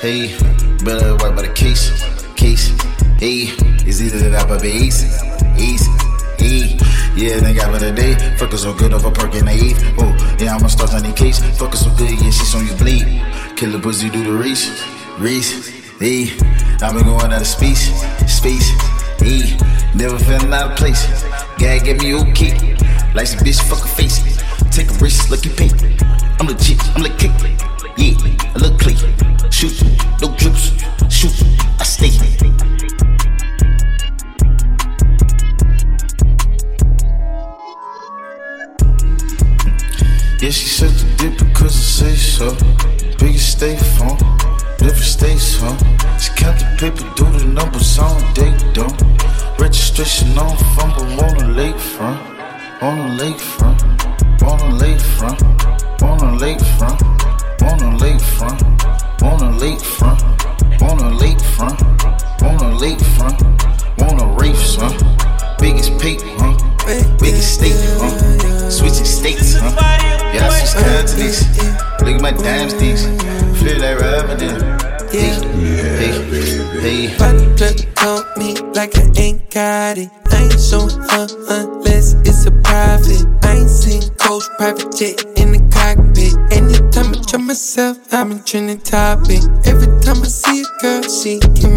hey. 0.00 0.38
Better 0.84 1.16
worry 1.16 1.32
about 1.32 1.44
the 1.44 1.52
case, 1.54 1.90
case. 2.34 2.70
Hey, 3.18 3.54
it's 3.86 4.00
either 4.00 4.30
that 4.30 4.50
or 4.50 4.58
the 4.58 4.66
ace, 4.68 5.04
ace, 5.56 5.86
hey 6.38 6.91
yeah, 7.16 7.40
thank 7.40 7.58
God 7.58 7.72
for 7.72 7.84
the 7.84 7.92
day. 7.92 8.14
Fuck 8.36 8.52
so 8.52 8.72
good 8.74 8.92
off 8.92 9.04
a 9.04 9.10
perk 9.10 9.32
the 9.32 9.48
eighth. 9.48 9.82
Oh, 9.98 10.10
yeah, 10.38 10.56
I'ma 10.56 10.68
start 10.68 10.94
on 10.94 11.02
the 11.02 11.12
case. 11.12 11.38
Fuck 11.58 11.74
so 11.74 11.90
good, 11.96 12.10
yeah, 12.10 12.30
she's 12.30 12.54
on 12.54 12.66
you 12.66 12.74
bleed. 12.74 13.06
Killer 13.56 13.80
pussy 13.80 14.10
do 14.10 14.24
the 14.24 14.32
race, 14.32 14.68
race, 15.18 15.68
hey. 15.98 16.32
i 16.80 16.92
been 16.92 17.04
going 17.04 17.32
out 17.32 17.40
of 17.40 17.46
space, 17.46 17.92
space, 18.26 18.70
hey. 19.20 19.56
Never 19.94 20.18
feeling 20.18 20.52
out 20.52 20.72
of 20.72 20.78
place. 20.78 21.04
Gag 21.58 21.84
get 21.84 22.00
me 22.00 22.14
okay. 22.14 22.76
Like 23.14 23.26
some 23.26 23.44
bitch, 23.44 23.60
fuck 23.68 23.84
a 23.84 23.88
face. 23.88 24.18
Take 24.70 24.88
a 24.88 24.94
risk, 24.94 25.30
lucky 25.30 25.50
pay. 25.50 25.70
I'm 26.40 26.46
legit, 26.46 26.80
I'm 26.96 27.02
like 27.02 27.18
kick. 27.18 27.30
Yeah, 27.98 28.16
I 28.54 28.58
look 28.58 28.80
clean. 28.80 28.96
Shoot, 29.50 29.82
no 30.20 30.34
drips. 30.36 30.72
Shoot, 31.10 31.34
I 31.78 31.84
stay. 31.84 32.08
Yeah, 40.42 40.50
she 40.50 40.66
said 40.66 40.90
the 40.90 41.06
dip 41.22 41.38
because 41.38 42.02
I 42.02 42.10
say 42.10 42.16
so. 42.16 42.50
Biggest 43.16 43.52
state 43.52 43.78
phone, 43.94 44.18
different 44.76 44.98
states, 44.98 45.54
huh? 45.60 45.70
She 46.18 46.34
count 46.34 46.58
the 46.58 46.66
paper, 46.80 47.06
do 47.14 47.30
the 47.38 47.44
numbers 47.46 47.96
on 47.96 48.18
date, 48.34 48.58
don't. 48.74 48.90
Registration 49.60 50.36
on 50.36 50.56
fumble 50.74 51.06
on 51.22 51.38
the 51.38 51.46
lakefront, 51.54 52.18
on 52.82 52.98
the 52.98 53.22
lakefront, 53.22 53.78
on 54.42 54.58
the 54.58 54.84
lakefront, 54.84 55.38
on 56.02 56.18
the 56.18 56.44
lakefront, 56.44 56.98
on 57.62 57.78
the 57.78 57.86
lakefront, 58.02 58.58
on 59.22 59.38
the 59.38 59.50
lakefront, 59.62 60.18
on 60.82 60.98
the 60.98 61.10
lakefront, 61.22 61.78
on 62.42 62.56
the 62.58 62.70
lakefront, 62.82 63.38
on 64.02 64.16
the 64.18 64.26
race, 64.42 64.74
son. 64.74 64.90
Biggest 65.60 65.96
paper, 66.00 66.26
huh? 66.38 66.58
Biggest 67.20 67.54
state, 67.54 67.76
huh? 68.00 68.61
Switching 68.72 69.04
states, 69.04 69.56
huh? 69.58 69.70
Yeah, 70.32 70.48
I 70.48 70.64
switch 70.64 70.82
uh-huh. 70.82 71.04
continents. 71.04 71.44
Look 72.00 72.16
at 72.16 72.22
my 72.22 72.32
dimes, 72.32 72.72
things. 72.72 73.04
Feel 73.60 73.78
like 73.84 74.00
Robin. 74.00 74.38
Hey, 75.12 75.36
hey, 76.00 76.16
hey. 76.80 77.18
Body 77.18 77.44
plug 77.54 77.94
call 77.94 78.24
me 78.38 78.56
like 78.72 78.96
I 78.96 79.12
ain't 79.20 79.50
got 79.50 79.98
it. 79.98 80.08
I 80.30 80.44
ain't 80.44 80.58
showing 80.58 80.88
uh, 81.10 81.28
her 81.48 81.68
unless 81.68 82.14
it's 82.24 82.46
a 82.46 82.50
private. 82.50 83.26
I 83.44 83.58
ain't 83.58 83.68
seen 83.68 84.08
coach 84.16 84.44
private 84.56 84.90
jet 84.96 85.22
in 85.36 85.52
the 85.52 85.60
cockpit. 85.70 86.32
Anytime 86.50 87.12
I 87.12 87.20
try 87.28 87.40
myself, 87.40 87.98
I'm 88.10 88.32
in 88.32 88.42
trending 88.42 88.80
topic. 88.80 89.42
Every 89.66 89.88
time 90.00 90.24
I 90.24 90.32
see 90.32 90.62
a 90.62 90.80
girl, 90.80 91.02
she 91.02 91.40
me 91.68 91.71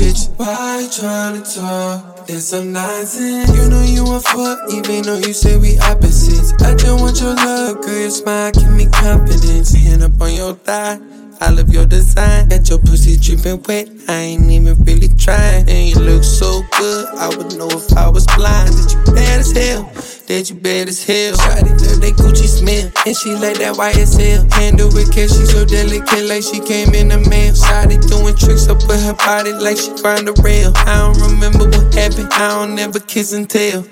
ostrich. 0.00 0.28
Why 0.36 0.80
you 0.80 0.88
tryna 0.88 1.54
talk? 1.54 2.26
There's 2.26 2.48
some 2.48 2.72
nonsense. 2.72 3.50
You 3.56 3.68
know 3.68 3.82
you 3.82 4.04
want 4.04 4.24
fuck, 4.24 4.58
even 4.72 5.02
though 5.02 5.18
you 5.18 5.32
say 5.32 5.56
we 5.56 5.78
opposites. 5.78 6.52
I 6.62 6.74
just 6.74 7.00
want 7.00 7.20
your 7.20 7.34
love, 7.34 7.82
girl. 7.82 8.00
Your 8.00 8.10
smile 8.10 8.52
give 8.52 8.70
me 8.70 8.86
confidence. 8.86 9.72
Hand 9.74 10.02
up 10.02 10.20
on 10.20 10.34
your 10.34 10.54
thigh. 10.54 10.98
I 11.40 11.48
love 11.50 11.72
your 11.72 11.86
design. 11.86 12.48
Got 12.48 12.68
your 12.68 12.78
pussy 12.78 13.16
dripping 13.16 13.62
wet. 13.62 13.88
I 14.08 14.36
ain't 14.36 14.50
even 14.50 14.76
really 14.84 15.08
trying. 15.08 15.68
And 15.68 15.88
you 15.88 15.98
look 15.98 16.22
so 16.22 16.62
good. 16.76 17.06
I 17.16 17.28
would 17.28 17.56
know 17.56 17.68
if 17.68 17.96
I 17.96 18.08
was 18.08 18.26
blind. 18.36 18.74
That 18.74 18.92
you 18.92 19.14
bad 19.14 19.40
as 19.40 19.52
hell. 19.52 19.82
That 20.28 20.50
you 20.50 20.56
bad 20.56 20.88
as 20.88 21.02
hell. 21.02 21.32
Shawty 21.32 21.70
love 21.80 22.00
that 22.00 22.14
Gucci 22.20 22.46
smell. 22.46 22.92
And 23.06 23.16
she 23.16 23.32
like 23.32 23.56
that 23.56 23.74
YSL. 23.74 24.52
Handle 24.52 24.88
with 24.92 25.12
cash. 25.14 25.32
She 25.32 25.46
so 25.46 25.64
delicate 25.64 26.28
like 26.28 26.44
she 26.44 26.60
came 26.60 26.94
in 26.94 27.08
the 27.08 27.18
mail. 27.30 27.54
Shawty 27.54 27.96
doing 28.08 28.36
tricks 28.36 28.68
up 28.68 28.86
with 28.86 29.02
her 29.02 29.14
body 29.14 29.52
like 29.52 29.78
she 29.78 29.96
grind 30.02 30.28
a 30.28 30.34
rail. 30.42 30.72
I 30.76 31.08
don't 31.08 31.32
remember 31.32 31.64
what 31.64 31.94
happened. 31.94 32.32
I 32.32 32.60
don't 32.60 32.74
never 32.74 33.00
kiss 33.00 33.32
and 33.32 33.48
tell. 33.48 33.86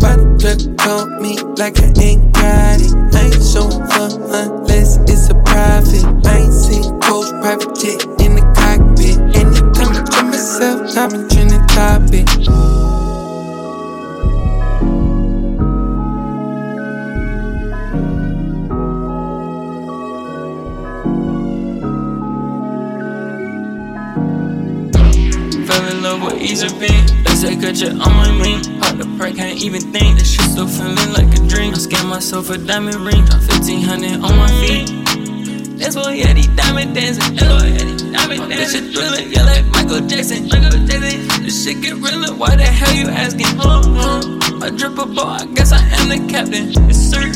Body 0.00 0.24
plug 0.38 0.78
call 0.78 1.06
me 1.20 1.38
like 1.56 1.78
I 1.80 1.92
ain't 2.00 2.32
got 2.32 2.80
it. 2.80 2.92
I 3.14 3.26
ain't 3.26 3.42
showing 3.42 3.80
her 3.80 4.08
unless 4.30 4.98
it's 5.10 5.28
a 5.30 5.34
private. 5.44 6.04
I 6.26 6.38
ain't 6.38 6.52
seen 6.52 7.00
coach 7.00 7.30
private 7.40 7.74
jet 7.74 8.04
in 8.20 8.36
the 8.36 8.44
cockpit. 8.54 9.16
Anytime 9.34 9.96
I 9.96 10.04
try 10.04 10.22
myself, 10.22 10.96
I'm 10.96 11.14
in 11.14 11.28
trending 11.28 11.66
topic. 11.68 12.75
Love 26.18 26.32
with 26.32 26.42
Easy 26.42 26.68
Beat. 26.78 27.24
They 27.24 27.34
say 27.34 27.56
cut 27.56 27.76
you 27.76 27.90
on 27.90 27.98
my 27.98 28.28
ring. 28.40 28.62
Hard 28.80 28.98
to 29.00 29.06
pray, 29.18 29.32
can't 29.32 29.62
even 29.62 29.80
think. 29.92 30.18
This 30.18 30.30
shit 30.30 30.50
still 30.50 30.66
feeling 30.66 31.12
like 31.12 31.28
a 31.34 31.40
dream. 31.48 31.72
I 31.72 31.78
scam 31.78 32.08
myself 32.08 32.50
a 32.50 32.58
diamond 32.58 32.96
ring. 32.96 33.24
Drop 33.24 33.40
1500 33.40 34.22
on 34.22 34.36
my 34.36 34.48
feet. 34.60 34.88
That's 35.78 35.96
why 35.96 36.14
yeah, 36.14 36.32
these 36.32 36.48
diamond 36.48 36.94
dancing. 36.94 37.36
That's 37.36 37.62
why 37.62 37.68
yeah, 37.68 37.84
these 37.84 38.02
diamond 38.02 38.50
dancing. 38.50 38.56
This 38.58 38.72
shit 38.72 38.94
thrilling, 38.94 39.32
yeah, 39.32 39.44
like 39.44 39.64
Michael 39.66 40.06
Jackson. 40.06 40.48
Michael 40.48 40.86
Jackson. 40.86 41.42
This 41.44 41.64
shit 41.64 41.82
get 41.82 41.94
realer. 41.94 42.34
Why 42.34 42.56
the 42.56 42.64
hell 42.64 42.94
you 42.94 43.08
asking? 43.08 43.46
Huh, 43.58 43.82
huh? 43.84 44.64
I 44.64 44.70
drip 44.70 44.98
a 44.98 45.06
boat, 45.06 45.42
I 45.42 45.46
guess 45.54 45.72
I 45.72 45.80
am 46.00 46.08
the 46.08 46.32
captain. 46.32 46.72
Yes, 46.88 46.96
sir. 46.96 47.32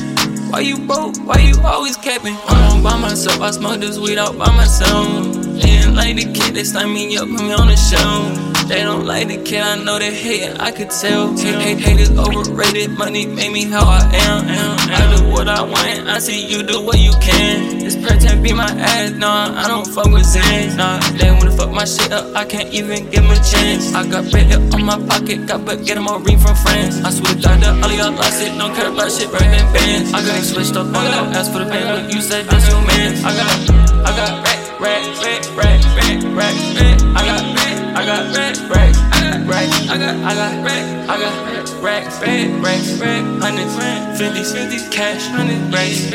Why 0.50 0.60
you 0.60 0.78
broke? 0.78 1.16
Why 1.18 1.40
you 1.40 1.60
always 1.62 1.96
capping? 1.96 2.36
I'm 2.48 2.76
all 2.76 2.82
by 2.82 2.98
myself. 2.98 3.40
I 3.40 3.50
smoke 3.50 3.80
this 3.80 3.98
weed 3.98 4.18
out 4.18 4.36
by 4.38 4.50
myself. 4.56 5.49
They 5.60 5.70
ain't 5.70 5.94
like 5.94 6.16
the 6.16 6.32
kid, 6.32 6.54
they 6.54 6.64
sign 6.64 6.92
me 6.92 7.16
up, 7.16 7.28
put 7.28 7.42
me 7.42 7.52
on 7.52 7.68
the 7.68 7.76
show. 7.76 8.50
They 8.70 8.82
don't 8.82 9.04
like 9.04 9.26
the 9.26 9.42
kid, 9.42 9.62
I 9.62 9.82
know 9.82 9.98
they 9.98 10.14
hating, 10.14 10.56
I 10.58 10.70
could 10.70 10.90
tell. 10.90 11.36
Hate, 11.36 11.78
hate, 11.78 11.98
is 11.98 12.10
overrated, 12.16 12.96
money 12.96 13.26
made 13.26 13.52
me 13.52 13.64
how 13.64 13.82
I 13.82 13.98
am. 14.30 14.46
I 14.46 15.16
do 15.16 15.28
what 15.28 15.48
I 15.48 15.62
want, 15.62 16.08
I 16.08 16.18
see 16.20 16.46
you 16.46 16.62
do 16.62 16.80
what 16.80 16.98
you 16.98 17.10
can. 17.20 17.78
This 17.78 17.96
pretend 17.96 18.44
be 18.44 18.52
my 18.52 18.70
ass, 18.70 19.10
nah, 19.10 19.58
I 19.58 19.66
don't 19.66 19.86
fuck 19.86 20.06
with 20.06 20.22
Zans. 20.22 20.76
Nah, 20.76 21.00
they 21.18 21.30
wanna 21.32 21.50
fuck 21.50 21.72
my 21.72 21.84
shit 21.84 22.12
up, 22.12 22.34
I 22.36 22.44
can't 22.44 22.72
even 22.72 23.10
give 23.10 23.26
them 23.26 23.32
a 23.32 23.36
chance. 23.42 23.92
I 23.92 24.06
got 24.08 24.30
bread 24.30 24.52
up 24.52 24.62
on 24.72 24.84
my 24.84 24.98
pocket, 25.08 25.46
got 25.46 25.64
but 25.64 25.84
get 25.84 25.96
them 25.96 26.06
all 26.06 26.20
ring 26.20 26.38
from 26.38 26.54
France. 26.54 27.02
I 27.02 27.10
swear 27.10 27.34
to 27.34 27.42
God 27.42 27.60
that 27.60 27.74
all 27.82 27.90
y'all 27.90 28.12
lost 28.12 28.40
it, 28.40 28.56
don't 28.56 28.72
care 28.74 28.86
about 28.86 29.10
shit, 29.10 29.32
than 29.32 29.66
bands. 29.74 30.14
I 30.14 30.22
got 30.22 30.38
it 30.38 30.44
switched 30.44 30.76
up 30.76 30.86
on 30.94 31.04
your 31.04 31.26
ass 31.34 31.50
for 31.50 31.58
the 31.58 31.66
band, 31.66 32.06
but 32.06 32.14
you 32.14 32.22
said 32.22 32.46
that's 32.46 32.68
your 32.70 32.80
man. 32.86 33.18
I 33.26 33.34
got, 33.34 34.06
I 34.06 34.16
got 34.16 34.49
I 39.90 39.98
got, 39.98 40.14
I 40.22 40.34
got 40.34 40.64
rack, 40.64 41.10
I 41.10 41.18
got 41.18 41.82
rack, 41.82 42.06
rack, 42.22 42.62
rack, 42.62 43.00
rack, 43.02 43.24
hundreds, 43.42 43.74
fifties, 44.20 44.52
fifties, 44.52 44.88
cash, 44.88 45.26
hundred 45.26 45.58
racks, 45.74 46.06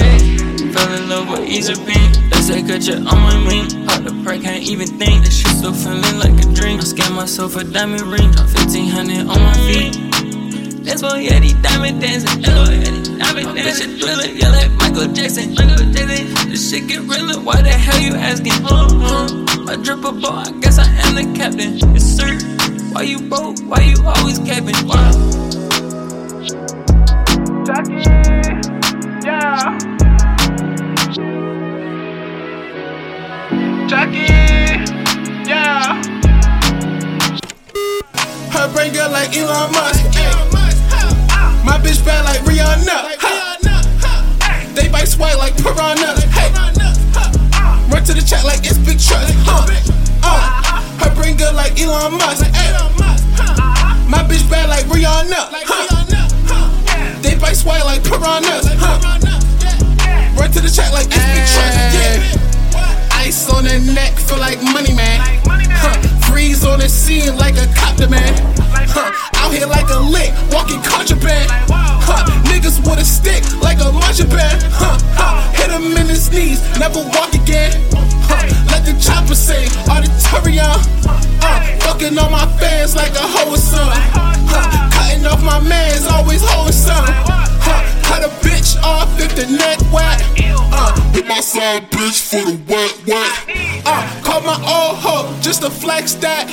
Fell 0.71 0.93
in 0.93 1.09
love 1.09 1.27
with 1.27 1.49
Easy 1.49 1.75
Beat. 1.83 2.31
They 2.31 2.39
say 2.39 2.63
cut 2.63 2.87
you 2.87 2.95
on 2.95 3.03
my 3.03 3.35
ring. 3.45 3.85
Hard 3.85 4.07
to 4.07 4.23
pray, 4.23 4.39
can't 4.39 4.63
even 4.63 4.87
think. 4.87 5.25
This 5.25 5.39
shit 5.41 5.51
still 5.57 5.73
feeling 5.73 6.19
like 6.19 6.39
a 6.39 6.47
dream. 6.53 6.79
I 6.79 6.83
scam 6.87 7.15
myself 7.17 7.57
a 7.57 7.65
diamond 7.65 8.03
ring. 8.03 8.31
Drop 8.31 8.47
1500 8.47 9.27
on 9.27 9.41
my 9.43 9.53
feet. 9.67 10.85
That's 10.85 11.03
why 11.03 11.19
yeah, 11.19 11.39
these 11.39 11.55
diamond 11.55 11.99
dancing. 11.99 12.43
Why 12.43 12.79
yeah, 12.79 13.19
diamond 13.19 13.57
dancing. 13.57 13.89
Bitch, 13.89 13.99
thriller, 13.99 14.31
yeah, 14.31 14.51
like 14.55 14.71
Michael 14.79 15.11
Jackson. 15.11 15.53
Michael 15.53 15.91
Jackson. 15.91 16.49
This 16.49 16.71
shit 16.71 16.87
get 16.87 17.01
realer. 17.01 17.43
Why 17.43 17.61
the 17.61 17.75
hell 17.75 17.99
you 17.99 18.15
asking? 18.15 18.53
Huh, 18.63 18.87
huh? 18.89 19.67
I 19.67 19.75
drip 19.83 20.05
a 20.05 20.13
boat, 20.13 20.47
I 20.47 20.51
guess 20.61 20.79
I 20.79 20.87
am 20.87 21.15
the 21.15 21.37
captain. 21.37 21.75
Yes, 21.93 22.03
sir. 22.05 22.54
Why 22.95 23.01
you 23.01 23.19
broke? 23.19 23.59
Why 23.59 23.81
you 23.81 23.97
always 24.07 24.39
capping? 24.39 24.73
Why? 24.87 25.11
Jackie, 27.65 28.07
yeah. 29.19 29.77
Jackie, 33.85 34.31
yeah. 35.43 36.01
Her 38.53 38.73
brain 38.73 38.93
girl 38.93 39.11
like 39.11 39.35
Elon 39.35 39.73
Musk. 39.73 40.05
Ay. 40.15 41.63
My 41.65 41.77
bitch 41.77 41.99
bad 42.05 42.23
like 42.23 42.39
Rihanna. 42.47 43.17
Ha. 43.19 44.71
They 44.73 44.87
bite 44.87 45.09
swag 45.09 45.37
like 45.37 45.57
piranhas. 45.57 46.23
Hey. 46.31 46.49
Run 47.91 48.05
to 48.05 48.13
the 48.13 48.21
chat 48.25 48.45
like 48.45 48.59
it's 48.65 48.77
big 48.77 48.99
trust. 48.99 49.33
Huh. 49.39 49.67
Uh. 50.23 50.64
Her 50.99 51.13
brain 51.15 51.37
good 51.37 51.53
like 51.55 51.79
Elon 51.79 52.13
Musk. 52.17 52.45
Ay. 52.53 52.71
My 54.07 54.23
bitch 54.23 54.49
bad 54.49 54.69
like 54.69 54.85
Rihanna. 54.85 55.49
Huh. 55.65 57.21
They 57.21 57.35
bite 57.35 57.57
swag 57.57 57.83
like 57.83 58.03
piranhas. 58.03 58.67
Huh. 58.77 58.99
Run 60.39 60.51
to 60.51 60.61
the 60.61 60.69
chat 60.69 60.93
like 60.93 61.07
it's 61.09 61.25
big 61.33 61.45
trust. 61.49 61.77
Yeah. 61.95 63.19
Ice 63.19 63.49
on 63.49 63.63
the 63.63 63.79
neck, 63.93 64.13
feel 64.13 64.37
like 64.37 64.61
money 64.61 64.93
man. 64.93 65.19
Huh. 65.73 65.97
Freeze 66.29 66.65
on 66.65 66.79
the 66.79 66.89
scene 66.89 67.35
like 67.37 67.57
a 67.57 67.67
copter 67.73 68.07
man. 68.07 68.33
Huh. 68.87 69.11
Out 69.41 69.53
here 69.53 69.67
like 69.67 69.89
a 69.89 69.99
lick, 69.99 70.31
walking 70.51 70.81
contraband. 70.81 71.49
Huh. 71.69 72.25
Niggas 72.45 72.79
with 72.87 72.99
a 72.99 73.05
stick 73.05 73.43
like 73.61 73.81
a 73.81 73.91
marching 73.91 74.29
band. 74.29 74.61
Huh. 74.69 74.97
Huh. 75.17 75.51
Hit 75.53 75.71
him 75.71 75.97
in 75.97 76.07
his 76.07 76.29
knees, 76.31 76.61
never 76.77 76.99
walk 76.99 77.33
again. 77.33 77.73
Huh. 78.27 78.45
Let 78.71 78.85
the 78.85 78.93
chopper 78.99 79.35
sing, 79.35 79.69
auditorium. 79.89 80.79
Uh. 81.41 81.61
Fucking 81.85 82.17
on 82.17 82.31
my 82.31 82.45
fans 82.59 82.95
like 82.95 83.13
a 83.13 83.25
hoe. 83.25 83.55
Huh. 84.49 84.89
Cutting 84.91 85.25
off 85.25 85.43
my 85.43 85.59
mans, 85.59 86.07
always 86.07 86.41
holding 86.43 86.73
something. 86.73 87.13
Huh. 87.13 87.83
Cut 88.03 88.23
a 88.23 88.29
bitch 88.45 88.81
off 88.83 89.09
if 89.19 89.35
the 89.35 89.45
neck 89.51 89.79
whack. 89.91 90.21
Uh. 90.71 90.93
Hit 91.11 91.27
my 91.27 91.39
side 91.39 91.89
bitch 91.91 92.21
for 92.29 92.43
the 92.43 92.57
wet 92.67 92.93
wet. 93.07 93.85
Uh, 93.85 94.21
call 94.23 94.41
my 94.41 94.55
old 94.55 94.97
hoe 94.97 95.41
just 95.41 95.61
to 95.61 95.69
flex 95.69 96.13
that. 96.15 96.49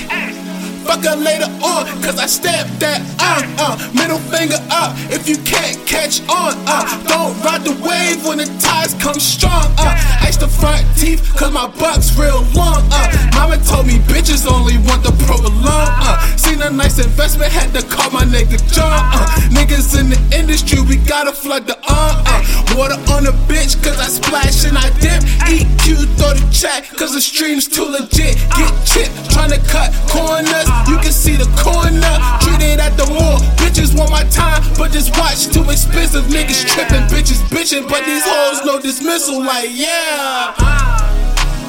Fuck 0.85 1.05
her 1.05 1.17
later 1.17 1.51
on, 1.63 1.87
cause 2.03 2.19
I 2.19 2.27
stepped 2.27 2.81
that. 2.81 3.01
Uh, 3.19 3.43
uh, 3.59 3.75
middle 3.95 4.19
finger 4.19 4.59
up 4.71 4.95
if 5.11 5.29
you 5.29 5.37
can't 5.47 5.79
catch 5.87 6.21
on. 6.29 6.55
Uh, 6.67 6.83
don't 7.07 7.39
ride 7.43 7.63
the 7.63 7.73
wave 7.83 8.27
when 8.27 8.39
the 8.39 8.47
tides 8.59 8.95
come 8.95 9.19
strong. 9.19 9.67
Uh, 9.79 9.95
ice 10.21 10.37
the 10.37 10.49
front 10.49 10.83
teeth, 11.03 11.35
cause 11.35 11.53
my 11.53 11.67
buck's 11.83 12.15
real 12.17 12.47
long. 12.55 12.87
Uh, 12.95 13.31
mama 13.35 13.59
told 13.67 13.87
me 13.87 13.99
bitches 14.07 14.47
only 14.47 14.79
want 14.87 15.03
the 15.03 15.11
provolone. 15.27 15.91
Uh, 15.99 16.15
seen 16.37 16.63
a 16.63 16.71
nice 16.71 16.99
investment, 17.03 17.51
had 17.51 17.75
to 17.75 17.83
call 17.83 18.11
my 18.11 18.23
nigga 18.23 18.59
John. 18.73 19.03
Uh, 19.11 19.27
niggas 19.51 19.99
in 19.99 20.11
the 20.11 20.21
industry, 20.31 20.81
we 20.81 20.97
gotta 20.97 21.33
flood 21.33 21.67
the 21.67 21.77
uh, 21.89 22.23
uh. 22.27 22.77
Water 22.79 22.95
on 23.13 23.25
the 23.25 23.35
bitch, 23.51 23.83
cause 23.83 23.99
I 23.99 24.07
splash 24.07 24.65
and 24.65 24.79
I 24.79 24.89
dip. 25.03 25.21
EQ, 25.51 26.07
throw 26.17 26.33
the 26.39 26.47
check, 26.55 26.89
cause 26.97 27.13
the 27.13 27.21
stream's 27.21 27.67
too 27.67 27.85
legit. 27.85 28.39
Get 28.55 28.73
chipped, 28.87 29.15
tryna 29.35 29.59
cut 29.67 29.91
corners. 30.07 30.69
You 30.87 30.97
can 31.03 31.13
see 31.13 31.35
the 31.35 31.51
corner, 31.59 32.15
treated 32.47 32.79
at 32.79 32.95
the 32.97 33.07
mall. 33.11 33.43
Bitches 33.59 33.99
want 33.99 34.11
my 34.11 34.25
time, 34.31 34.63
but 34.79 34.93
this 34.93 35.11
watch 35.19 35.51
too 35.51 35.67
expensive. 35.69 36.25
Niggas 36.31 36.63
tripping, 36.71 37.05
bitches 37.11 37.43
bitching, 37.51 37.89
but 37.89 38.07
these 38.07 38.23
hoes 38.25 38.65
no 38.65 38.81
dismissal. 38.81 39.43
Like, 39.43 39.71
yeah. 39.73 41.02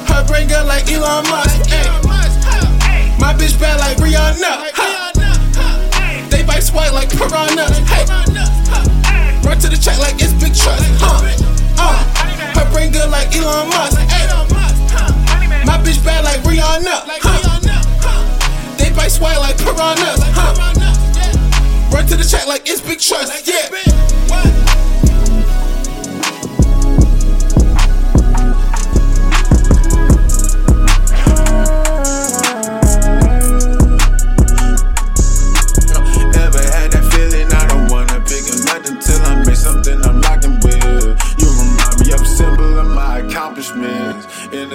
Her 0.08 0.24
brain 0.26 0.48
good 0.48 0.66
like 0.66 0.90
Elon 0.90 1.24
Musk. 1.28 1.70
Ay. 1.72 3.14
My 3.18 3.32
bitch 3.32 3.58
bad 3.58 3.80
like 3.80 3.96
Rihanna. 3.98 4.70
Ha. 4.74 5.12
They 6.30 6.42
bite 6.42 6.62
sweat 6.62 6.92
like 6.92 7.10
piranhas. 7.10 7.78
Hey. 7.88 8.04
Run 9.46 9.58
to 9.58 9.68
the 9.68 9.76
track 9.76 9.98
like 9.98 10.20
it's 10.20 10.32
big 10.34 10.54
trust. 10.54 10.84
Huh. 11.00 11.22
Uh. 11.78 11.94
Her 12.58 12.70
brain 12.72 12.92
good 12.92 13.10
like 13.10 13.34
Elon 13.34 13.68
Musk. 13.68 13.98
Ay. 14.10 14.26
My 15.64 15.78
bitch 15.78 16.04
bad 16.04 16.24
like 16.24 16.40
Rihanna. 16.42 17.06
Huh. 17.22 18.76
They 18.78 18.90
bite 18.90 19.08
sweat 19.08 19.38
like 19.40 19.56
piranhas. 19.58 20.20
Huh. 20.34 20.52
Run 21.92 22.06
to 22.06 22.16
the 22.16 22.24
track 22.24 22.46
like 22.46 22.68
it's 22.68 22.80
big 22.80 23.00
trust. 23.00 23.46
Yeah. 23.46 24.73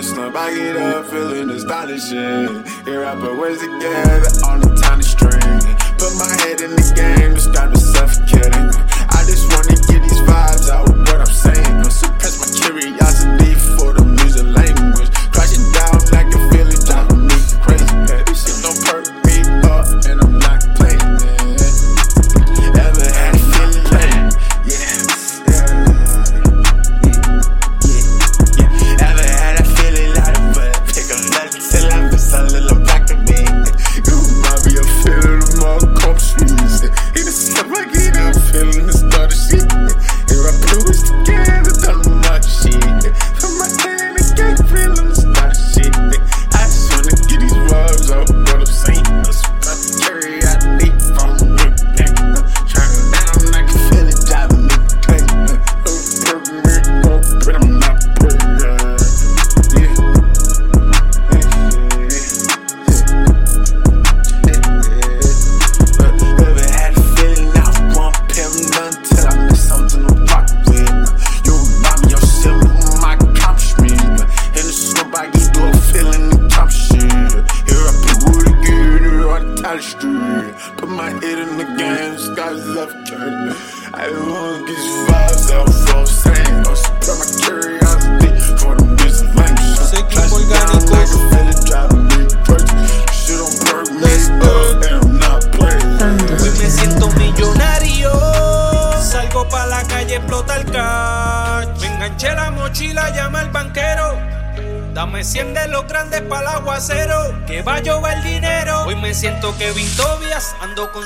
The 0.01 0.07
slump, 0.07 0.35
I 0.35 0.53
get 0.55 0.77
up 0.77 1.05
feeling 1.07 1.49
astonishing. 1.49 2.63
Here 2.85 3.03
I 3.03 3.15
put 3.15 3.37
words 3.37 3.59
together 3.59 4.31
on 4.47 4.61
the 4.61 4.71
tiny 4.81 5.03
string. 5.03 5.59
Put 5.99 6.15
my 6.15 6.31
head 6.43 6.61
in 6.61 6.71
the 6.71 6.85
game, 6.95 7.35
it's 7.35 7.47
got 7.47 7.69
me 7.71 7.79
suffocating. 7.79 8.71
I 9.11 9.19
just 9.27 9.51
wanna 9.51 9.75
get 9.91 9.99
these 9.99 10.21
vibes 10.23 10.69
out, 10.69 10.87
what 10.87 11.19
I'm 11.19 11.27
saying. 11.27 11.83
Suppress 11.91 12.39
my 12.39 12.47
curiosity 12.47 13.08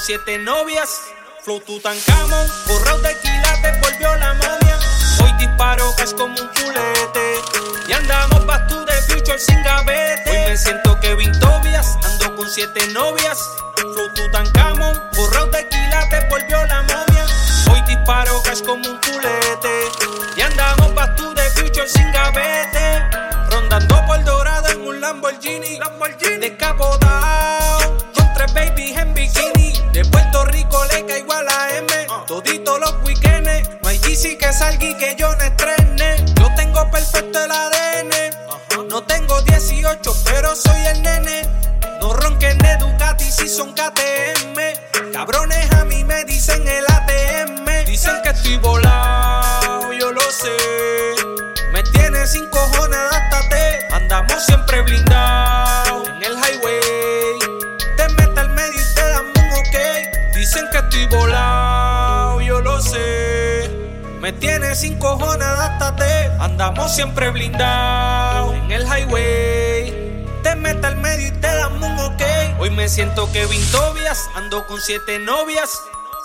siete 0.03 0.37
novias. 0.37 1.12
Siempre 54.39 54.81
blindados 54.81 56.07
en 56.07 56.23
el 56.23 56.33
highway. 56.33 57.39
Te 57.97 58.09
mete 58.09 58.39
al 58.39 58.49
medio 58.49 58.81
y 58.81 58.93
te 58.95 59.01
dan 59.01 59.25
un 59.25 59.51
ok. 59.53 60.35
Dicen 60.35 60.67
que 60.71 60.77
estoy 60.79 61.05
volado, 61.07 62.41
yo 62.41 62.61
lo 62.61 62.81
sé. 62.81 63.69
Me 64.19 64.31
tienes 64.33 64.79
sin 64.79 64.97
cojones, 64.97 65.45
adáptate. 65.45 66.31
Andamos 66.39 66.93
siempre 66.93 67.29
blindados 67.29 68.55
en 68.55 68.71
el 68.71 68.83
highway. 68.83 70.25
Te 70.41 70.55
mete 70.55 70.87
al 70.87 70.97
medio 70.97 71.27
y 71.27 71.31
te 71.31 71.47
dan 71.47 71.83
un 71.83 71.99
ok. 71.99 72.21
Hoy 72.59 72.69
me 72.69 72.87
siento 72.87 73.31
Kevin 73.31 73.61
Tobias, 73.71 74.29
ando 74.35 74.65
con 74.65 74.79
siete 74.81 75.19
novias. 75.19 75.69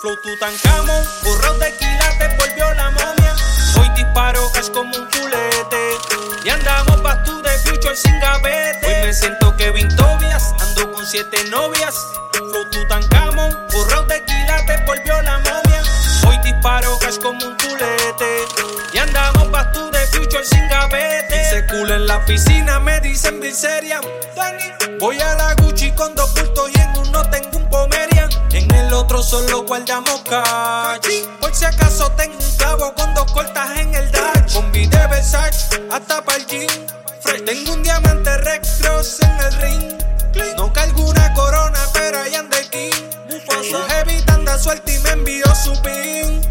Flow 0.01 0.15
Tutankamón, 0.23 1.03
borrado 1.23 1.57
de 1.59 1.75
quilates, 1.75 2.37
volvió 2.37 2.73
la 2.73 2.89
momia. 2.91 3.35
Hoy 3.79 3.89
disparo 3.89 4.49
que 4.53 4.59
es 4.59 4.69
como 4.69 4.95
un 4.95 5.05
culete. 5.07 5.97
Y 6.45 6.49
andamos 6.49 6.99
to 7.25 7.33
the 7.33 7.38
future 7.59 7.95
sin 7.95 8.19
gavete. 8.19 8.85
Hoy 8.85 9.07
me 9.07 9.13
siento 9.13 9.55
Kevin 9.57 9.87
Tobias, 9.95 10.53
ando 10.59 10.91
con 10.91 11.05
siete 11.05 11.43
novias. 11.49 11.95
Flow 12.33 12.69
Tutankamón, 12.71 13.57
borrado 13.71 14.05
de 14.05 14.23
quilates, 14.25 14.85
volvió 14.85 15.21
la 15.21 15.37
momia. 15.39 15.81
Hoy 16.27 16.37
disparo 16.43 16.97
cash 16.99 17.19
como 17.19 17.45
un 17.45 17.55
culete. 17.57 18.45
Y 18.93 18.97
andamos 18.97 19.51
back 19.51 19.71
to 19.73 19.89
the 19.91 19.99
future 20.07 20.43
sin 20.45 20.67
gavete. 20.67 21.49
Se 21.49 21.65
cool 21.67 21.91
en 21.91 22.07
la 22.07 22.23
piscina, 22.25 22.79
me 22.79 22.99
dicen 23.01 23.39
Bilzerian. 23.39 24.01
Voy 24.99 25.19
a 25.21 25.33
la 25.35 25.53
Gucci 25.55 25.91
con 25.91 26.13
dos 26.15 26.33
bultos 26.33 26.69
y 26.73 26.79
en 26.79 26.97
uno 26.97 27.23
tengo 27.29 27.57
un 27.57 27.69
Pomerian. 27.69 28.29
En 28.51 28.69
el 28.75 28.93
otro 28.93 29.23
solo 29.23 29.63
guardamos 29.63 30.21
cash. 30.29 30.99
Por 31.39 31.55
si 31.55 31.65
acaso 31.65 32.11
tengo 32.17 32.37
un 32.37 32.57
clavo 32.57 32.93
con 32.95 33.13
dos 33.13 33.31
cortas 33.31 33.77
en 33.77 33.93
el 33.93 34.11
dash. 34.11 34.53
Con 34.53 34.69
mi 34.71 34.87
de 34.87 35.07
Versace 35.07 35.81
hasta 35.89 36.21
para 36.21 36.37
el 36.37 36.45
gym. 36.47 36.67
Tengo 37.37 37.73
un 37.73 37.83
diamante 37.83 38.37
Red 38.39 38.61
Cross 38.81 39.19
en 39.21 39.39
el 39.39 39.53
ring. 39.61 39.93
No 40.57 40.73
cargo 40.73 41.03
una 41.03 41.31
corona, 41.33 41.79
pero 41.93 42.19
ahí 42.21 42.33
anda 42.33 42.57
el 42.57 42.67
king. 42.69 42.89
Su 43.69 43.77
heavy 43.87 44.19
tanda 44.23 44.57
suelta 44.57 44.91
y 44.91 44.97
me 44.99 45.11
envió 45.11 45.45
su 45.53 45.71
pin. 45.83 46.41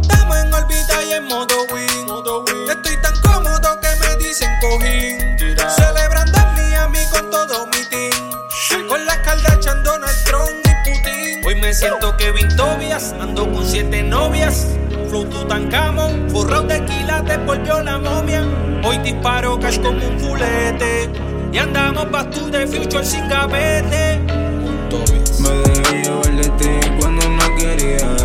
Estamos 0.00 0.36
en 0.38 0.52
órbita 0.52 1.02
y 1.04 1.12
en 1.12 1.24
modo 1.26 1.54
win. 1.72 2.68
Estoy 2.68 3.00
tan 3.00 3.20
cómodo 3.20 3.80
que 3.80 3.88
me 4.00 4.16
dicen 4.16 4.50
cojín. 4.60 5.38
Celebrando 5.76 6.36
en 6.36 6.54
Miami 6.54 6.98
con 7.12 7.30
todo 7.30 7.66
mi 7.68 7.84
team. 7.88 8.88
Con 8.88 9.06
las 9.06 9.18
Kardashian, 9.18 9.84
Donald 9.84 10.24
Trump 10.24 10.50
y 10.64 10.90
Putin. 10.90 11.46
Hoy 11.46 11.54
me 11.54 11.72
siento 11.72 12.16
Kevin 12.16 12.48
Tobias, 12.56 13.14
ando 13.20 13.50
con 13.50 13.64
siete 13.64 14.02
novias. 14.02 14.66
Flow 15.12 15.26
Tutankamón, 15.26 16.30
forrado 16.30 16.62
de 16.62 16.82
quilates, 16.86 17.44
volvió 17.44 17.82
la 17.82 17.98
momia. 17.98 18.46
Hoy 18.82 18.96
disparo 18.96 19.60
cash 19.60 19.78
como 19.78 19.98
un 20.08 20.18
fulete. 20.18 21.10
Y 21.52 21.58
andamos 21.58 22.10
back 22.10 22.30
to 22.30 22.50
the 22.50 22.66
future 22.66 23.04
sin 23.04 23.28
gavete. 23.28 24.22
Me 25.38 25.50
dejé 25.50 26.02
llevar 26.04 26.34
de 26.34 26.48
ti 26.56 26.88
cuando 26.98 27.28
no 27.28 27.56
quería. 27.58 28.21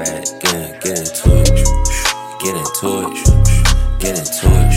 Bag, 0.00 0.24
get, 0.40 0.54
in, 0.54 0.80
get 0.80 0.98
into 0.98 1.28
it. 1.44 1.90
Get 2.40 2.56
into 2.56 3.04
it, 3.04 3.20
get 4.00 4.16
into 4.16 4.48
it, 4.48 4.72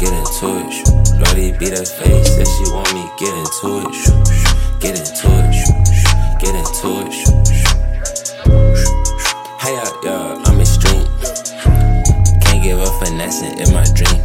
get 0.00 0.12
into 0.16 0.64
it. 0.64 0.72
Lordy 1.20 1.52
beat 1.58 1.76
her 1.76 1.84
face, 1.84 2.28
said 2.36 2.48
she 2.48 2.72
want 2.72 2.88
me, 2.94 3.04
get 3.18 3.36
into 3.36 3.84
it, 3.84 3.92
get 4.80 4.96
into 4.96 5.28
it, 5.44 5.52
get 6.40 6.54
into 6.56 7.04
it. 7.04 7.12
Hey, 9.60 9.74
yeah, 9.76 9.92
yeah, 10.04 10.42
I'm 10.46 10.58
extreme. 10.58 11.04
Can't 12.40 12.62
give 12.62 12.80
up 12.80 12.94
finessing 13.04 13.58
in 13.58 13.70
my 13.74 13.84
dream. 13.92 14.22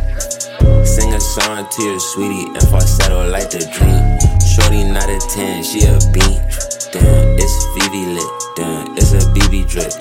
Sing 0.86 1.14
a 1.14 1.20
song 1.20 1.68
to 1.70 1.84
your 1.84 2.00
sweetie 2.00 2.48
and 2.56 2.68
falsetto 2.70 3.28
like 3.30 3.50
the 3.50 3.68
dream. 3.68 4.16
Shorty 4.40 4.86
not 4.86 5.10
a 5.10 5.20
10, 5.36 5.62
she 5.62 5.84
a 5.84 6.00
bean. 6.14 6.45
drip. 9.76 9.92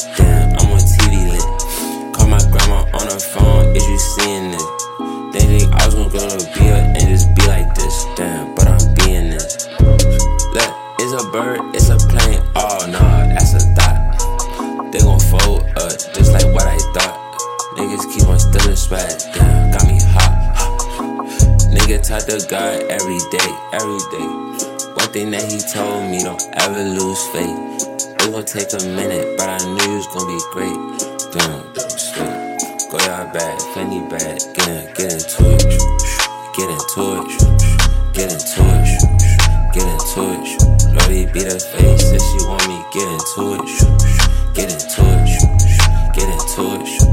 I'm 0.63 0.71
on 0.71 0.79
TV 0.79 1.35
lit. 1.35 2.15
Call 2.15 2.29
my 2.29 2.39
grandma 2.51 2.87
on 2.95 3.07
her 3.11 3.19
phone, 3.19 3.75
is 3.75 3.85
you 3.89 3.99
seeing 3.99 4.53
this? 4.53 4.63
They 5.35 5.59
think 5.59 5.73
I 5.75 5.87
was 5.87 5.95
gonna 5.97 6.11
go 6.11 6.23
to 6.23 6.39
a 6.39 6.55
beer 6.55 6.79
and 6.95 7.09
just 7.09 7.35
be 7.35 7.43
like 7.49 7.75
this. 7.75 8.07
Damn, 8.15 8.55
but 8.55 8.69
I'm 8.69 8.95
being 8.95 9.31
this. 9.31 9.67
Look, 9.81 10.73
it's 11.03 11.13
a 11.13 11.27
bird, 11.33 11.59
it's 11.75 11.91
a 11.91 11.99
plane. 12.07 12.41
Oh, 12.55 12.87
nah, 12.87 13.27
that's 13.35 13.55
a 13.55 13.75
dot. 13.75 14.93
They 14.93 15.01
gon' 15.01 15.19
fold 15.19 15.67
up 15.75 15.91
just 15.91 16.33
like 16.33 16.47
what 16.55 16.67
I 16.71 16.79
thought. 16.95 17.19
Niggas 17.75 18.07
keep 18.15 18.29
on 18.29 18.39
stealing 18.39 18.77
swag. 18.77 19.11
Damn, 19.35 19.73
got 19.73 19.87
me 19.89 19.99
hot. 20.15 20.55
Nigga 21.75 21.99
talk 22.07 22.23
to 22.31 22.39
God 22.47 22.83
every 22.95 23.19
day, 23.35 23.51
every 23.73 23.99
day. 24.15 24.29
One 24.95 25.11
thing 25.11 25.33
that 25.33 25.51
he 25.51 25.59
told 25.59 26.09
me, 26.13 26.23
don't 26.23 26.43
ever 26.63 26.85
lose 26.85 27.27
faith. 27.35 27.94
It 28.25 28.33
gon' 28.33 28.45
take 28.47 28.73
a 28.73 28.83
minute, 28.87 29.37
but 29.37 29.51
I 29.51 29.59
knew 29.59 29.85
you 29.85 29.97
was 29.99 30.07
gon' 30.07 30.27
be 30.27 30.41
great. 30.51 30.73
Don't. 31.37 31.75
Go 32.91 32.97
y'all 33.05 33.31
back, 33.35 33.59
Fendi 33.75 34.01
back, 34.09 34.41
get 34.55 34.69
in, 34.69 34.95
get 34.95 35.13
into 35.13 35.45
it. 35.53 35.61
Get 36.57 36.71
into 36.71 37.21
it. 37.21 37.29
Get 38.15 38.33
into 38.33 38.63
it. 38.65 38.89
Get 39.75 39.85
into 39.85 40.23
it. 40.33 40.47
Lordy 40.95 41.27
be 41.33 41.43
the 41.45 41.61
face 41.61 42.13
if 42.13 42.23
she 42.23 42.47
want 42.49 42.67
me. 42.67 42.81
Get 42.95 43.09
into 43.13 43.61
it. 43.61 43.69
Get 44.55 44.73
into 44.73 45.05
it. 45.05 45.45
Get 46.15 46.29
into 46.33 46.81
it. 46.81 47.04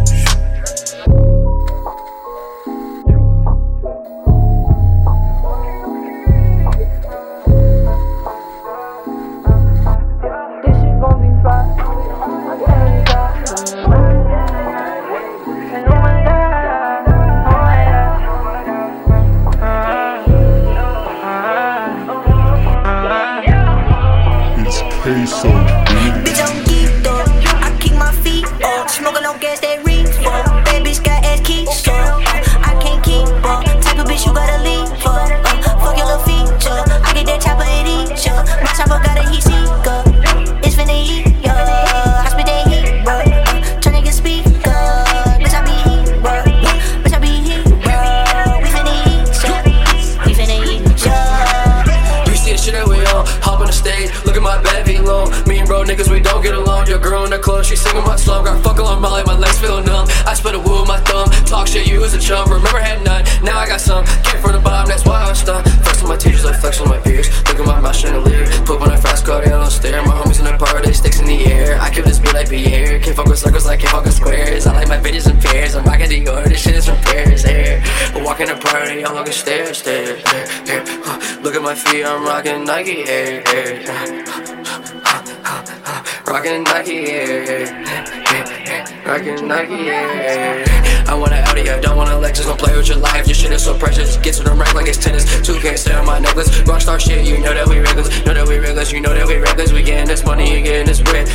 Nike, 81.92 82.06
I'm 82.06 82.24
rocking 82.24 82.64
Nike, 82.64 83.04
ayy, 83.04 83.44
ayy. 83.44 84.92
Rockin' 86.26 86.64
Nike, 86.64 86.94
yeah. 86.94 87.68
Rockin' 89.06 89.46
Nike, 89.46 89.84
yeah. 89.84 91.06
I 91.10 91.14
want 91.14 91.34
an 91.34 91.44
Audi, 91.50 91.70
I 91.70 91.82
don't 91.82 91.98
want 91.98 92.10
a 92.10 92.14
Lexus. 92.14 92.46
Don't 92.46 92.58
play 92.58 92.78
with 92.78 92.88
your 92.88 92.96
life, 92.96 93.28
your 93.28 93.36
shit 93.36 93.52
is 93.52 93.66
so 93.66 93.78
precious. 93.78 94.16
Get 94.16 94.36
to 94.36 94.44
the 94.44 94.52
rack 94.52 94.74
like 94.74 94.88
it's 94.88 94.98
tennis. 94.98 95.26
2K 95.26 95.78
stay 95.78 95.94
on 95.94 96.06
my 96.06 96.20
necklace. 96.20 96.48
Rockstar 96.62 96.98
shit, 96.98 97.28
you 97.28 97.40
know 97.40 97.54
that 97.54 97.68
we 97.68 97.80
reckless. 97.80 98.08
Know 98.26 98.36
that 98.36 98.48
we 98.48 98.60
reckless, 98.60 98.94
you 98.94 99.02
know 99.02 99.14
that 99.14 99.28
we 99.28 99.36
reckless. 99.36 99.74
We 99.74 99.84
gettin' 99.84 100.08
this 100.08 100.24
money, 100.24 100.56
you 100.56 100.64
gettin' 100.64 100.88
this 100.88 101.02
bread. 101.02 101.28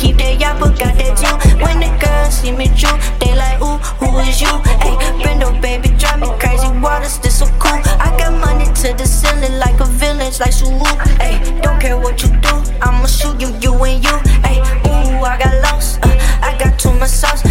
keep 0.00 0.16
that 0.16 0.40
yapper, 0.40 0.72
got 0.80 0.96
that 0.96 1.20
you. 1.20 1.32
When 1.60 1.78
the 1.84 1.92
girls 2.00 2.40
see 2.40 2.52
me 2.52 2.72
true, 2.72 2.96
they 3.20 3.36
like, 3.36 3.60
ooh, 3.60 3.76
who 4.00 4.18
is 4.24 4.40
you? 4.40 4.48
Hey, 4.80 4.96
Brendo, 5.20 5.52
baby, 5.60 5.92
drive 6.00 6.20
me 6.20 6.28
crazy. 6.40 6.68
Waters, 6.80 7.20
still 7.20 7.30
so 7.30 7.46
cool. 7.60 7.76
I 8.00 8.08
got 8.16 8.32
money 8.40 8.64
to 8.64 8.88
the 8.96 9.04
ceiling 9.04 9.58
like 9.60 9.78
a 9.80 9.84
villain, 9.84 10.32
like 10.40 10.52
Sulu. 10.52 10.88
Hey, 11.20 11.36
don't 11.60 11.78
care 11.78 11.98
what 11.98 12.22
you 12.22 12.30
do, 12.40 12.54
I'ma 12.80 13.06
shoot 13.06 13.36
you, 13.40 13.52
you 13.60 13.72
and 13.84 14.02
you. 14.02 14.16
Hey, 14.40 14.58
ooh, 14.88 15.20
I 15.20 15.36
got 15.36 15.54
lost, 15.62 16.00
uh, 16.02 16.16
I 16.40 16.56
got 16.58 16.78
too 16.78 16.92
much 16.98 17.10
sauce. 17.10 17.44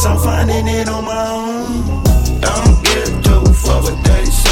guess 0.00 0.06
I'm 0.06 0.18
finding 0.18 0.66
it 0.66 0.88
on 0.88 1.04
my 1.04 1.26
own. 1.28 2.40
Don't 2.40 2.84
give 2.84 3.22
get 3.22 3.24
too 3.24 3.52
what 3.82 4.04
they 4.04 4.24
say. 4.24 4.49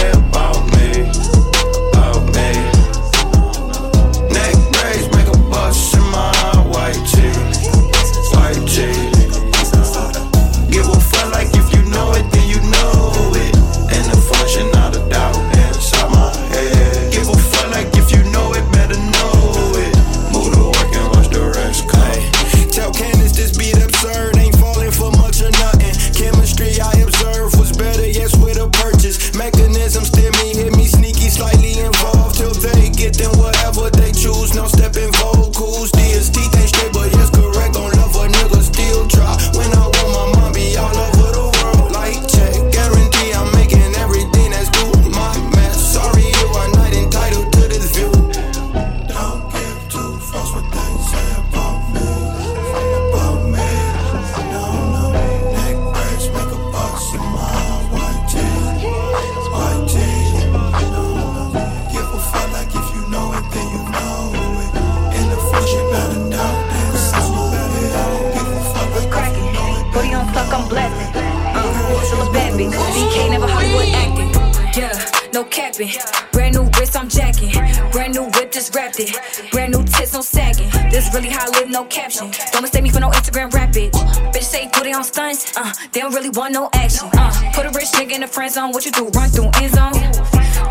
really 86.28 86.38
want 86.38 86.52
no 86.52 86.68
action. 86.74 87.08
Uh, 87.12 87.52
put 87.54 87.66
a 87.66 87.70
rich 87.70 87.90
nigga 87.92 88.12
in 88.12 88.20
the 88.20 88.26
friend 88.26 88.52
zone. 88.52 88.72
What 88.72 88.84
you 88.84 88.92
do? 88.92 89.08
Run 89.08 89.30
through 89.30 89.50
end 89.60 89.74
zone. 89.74 89.92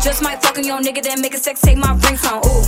Just 0.00 0.22
might 0.22 0.42
fucking 0.42 0.64
your 0.64 0.80
nigga, 0.80 1.02
then 1.02 1.20
make 1.20 1.34
a 1.34 1.38
sex 1.38 1.60
take 1.60 1.76
my 1.76 1.96
friend 1.98 2.18
on. 2.26 2.38
Ooh, 2.46 2.64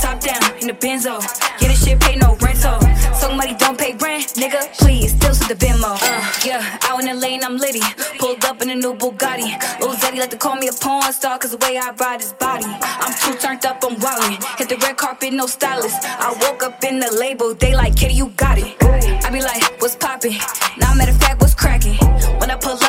top 0.00 0.20
down 0.20 0.42
in 0.60 0.68
the 0.68 0.74
benzo. 0.74 1.20
Yeah, 1.60 1.68
this 1.68 1.84
shit 1.84 2.00
pay 2.00 2.16
no 2.16 2.36
rent 2.36 2.56
rental. 2.56 2.80
Somebody 3.14 3.54
don't 3.54 3.78
pay 3.78 3.92
rent, 3.94 4.34
nigga. 4.34 4.60
Please, 4.78 5.12
still 5.12 5.34
to 5.34 5.48
the 5.48 5.54
Venmo. 5.54 5.96
Uh, 6.00 6.32
yeah, 6.44 6.78
out 6.82 7.00
in 7.00 7.06
the 7.06 7.14
lane, 7.14 7.42
I'm 7.42 7.56
litty. 7.56 7.80
Pulled 8.18 8.44
up 8.44 8.62
in 8.62 8.70
a 8.70 8.74
new 8.74 8.94
Bugatti. 8.94 9.48
Lil 9.80 9.94
Zeddy 9.94 10.18
like 10.18 10.30
to 10.30 10.36
call 10.36 10.56
me 10.56 10.68
a 10.68 10.72
porn 10.72 11.12
star, 11.12 11.38
cause 11.38 11.52
the 11.52 11.58
way 11.58 11.78
I 11.78 11.92
ride 11.92 12.20
his 12.20 12.32
body. 12.34 12.66
I'm 12.66 13.14
too 13.22 13.38
turned 13.38 13.64
up, 13.64 13.82
I'm 13.82 13.96
wildin'. 13.96 14.58
Hit 14.58 14.68
the 14.68 14.76
red 14.76 14.96
carpet, 14.96 15.32
no 15.32 15.46
stylist. 15.46 15.96
I 16.04 16.34
woke 16.42 16.62
up 16.62 16.82
in 16.84 16.98
the 16.98 17.10
label, 17.18 17.54
they 17.54 17.74
like, 17.74 17.96
kitty, 17.96 18.14
you 18.14 18.28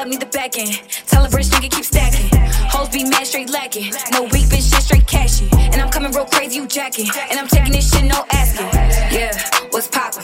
Need 0.08 0.22
the 0.22 0.26
back 0.28 0.58
end. 0.58 0.82
Tell 1.08 1.26
a 1.26 1.30
rich 1.30 1.48
nigga 1.48 1.70
keep 1.70 1.84
stacking. 1.84 2.30
Hoes 2.72 2.88
be 2.88 3.04
mad, 3.04 3.28
straight 3.28 3.50
lacking. 3.50 3.92
No 4.14 4.24
weak 4.24 4.46
bitch 4.48 4.72
shit, 4.72 4.82
straight 4.82 5.06
cashing. 5.06 5.50
And 5.52 5.82
I'm 5.82 5.90
coming 5.90 6.14
real 6.14 6.24
crazy, 6.24 6.56
you 6.56 6.66
jacking. 6.66 7.10
And 7.30 7.38
I'm 7.38 7.48
taking 7.48 7.74
this 7.74 7.92
shit, 7.92 8.06
no 8.06 8.24
asking. 8.32 8.68
Yeah, 9.12 9.38
what's 9.72 9.88
poppin'? 9.90 10.24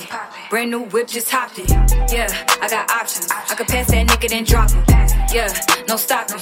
Brand 0.50 0.72
new 0.72 0.84
whip, 0.84 1.10
just 1.10 1.30
hopped 1.30 1.60
it. 1.60 1.70
Yeah, 2.10 2.30
I 2.62 2.70
got 2.70 2.90
options. 2.92 3.30
I 3.30 3.56
could 3.56 3.68
pass 3.68 3.88
that 3.92 4.08
nigga, 4.08 4.30
then 4.30 4.46
drop 4.46 4.70
it. 4.72 5.34
Yeah, 5.34 5.52
no 5.86 5.98
stopping. 5.98 6.40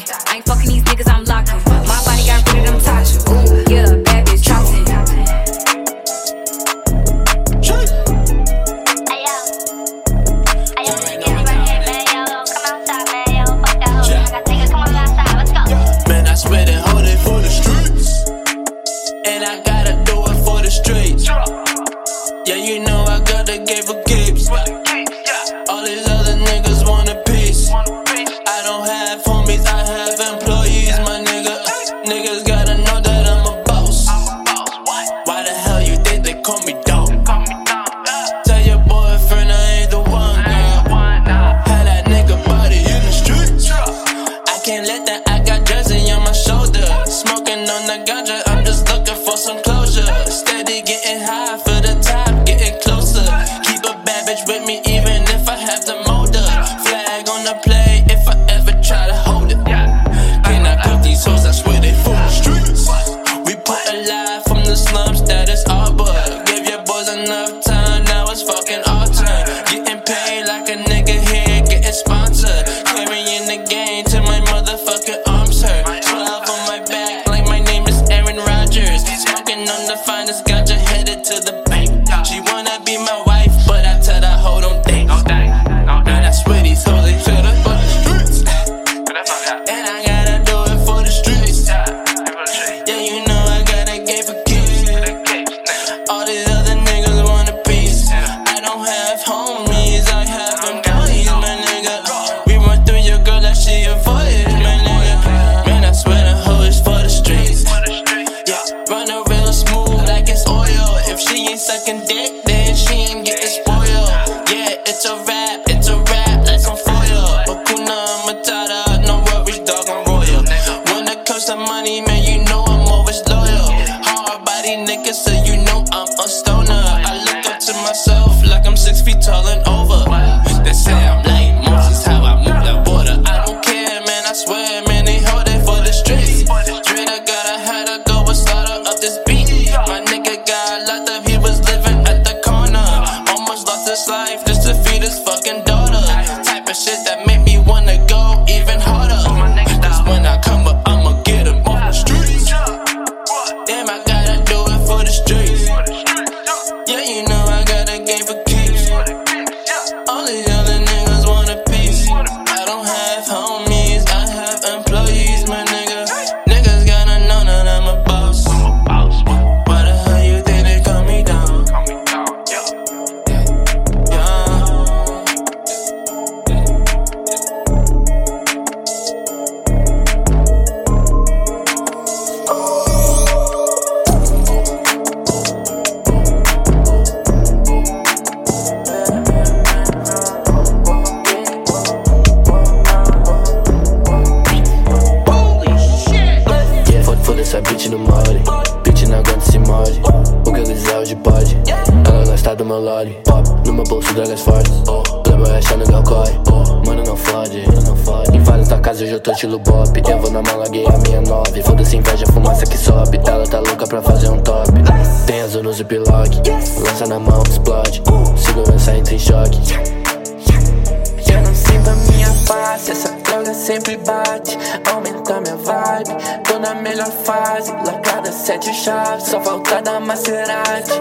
Sempre 223.92 223.98
bate. 223.98 224.58
Aumenta 224.92 225.42
minha 225.42 225.56
vibe, 225.56 226.44
tô 226.48 226.60
na 226.60 226.76
melhor 226.76 227.12
fase. 227.12 227.72
Lacada 227.86 228.32
sete 228.32 228.74
chaves, 228.74 229.26
só 229.26 229.42
falta 229.42 229.82
da 229.82 230.00
Maserati. 230.00 230.92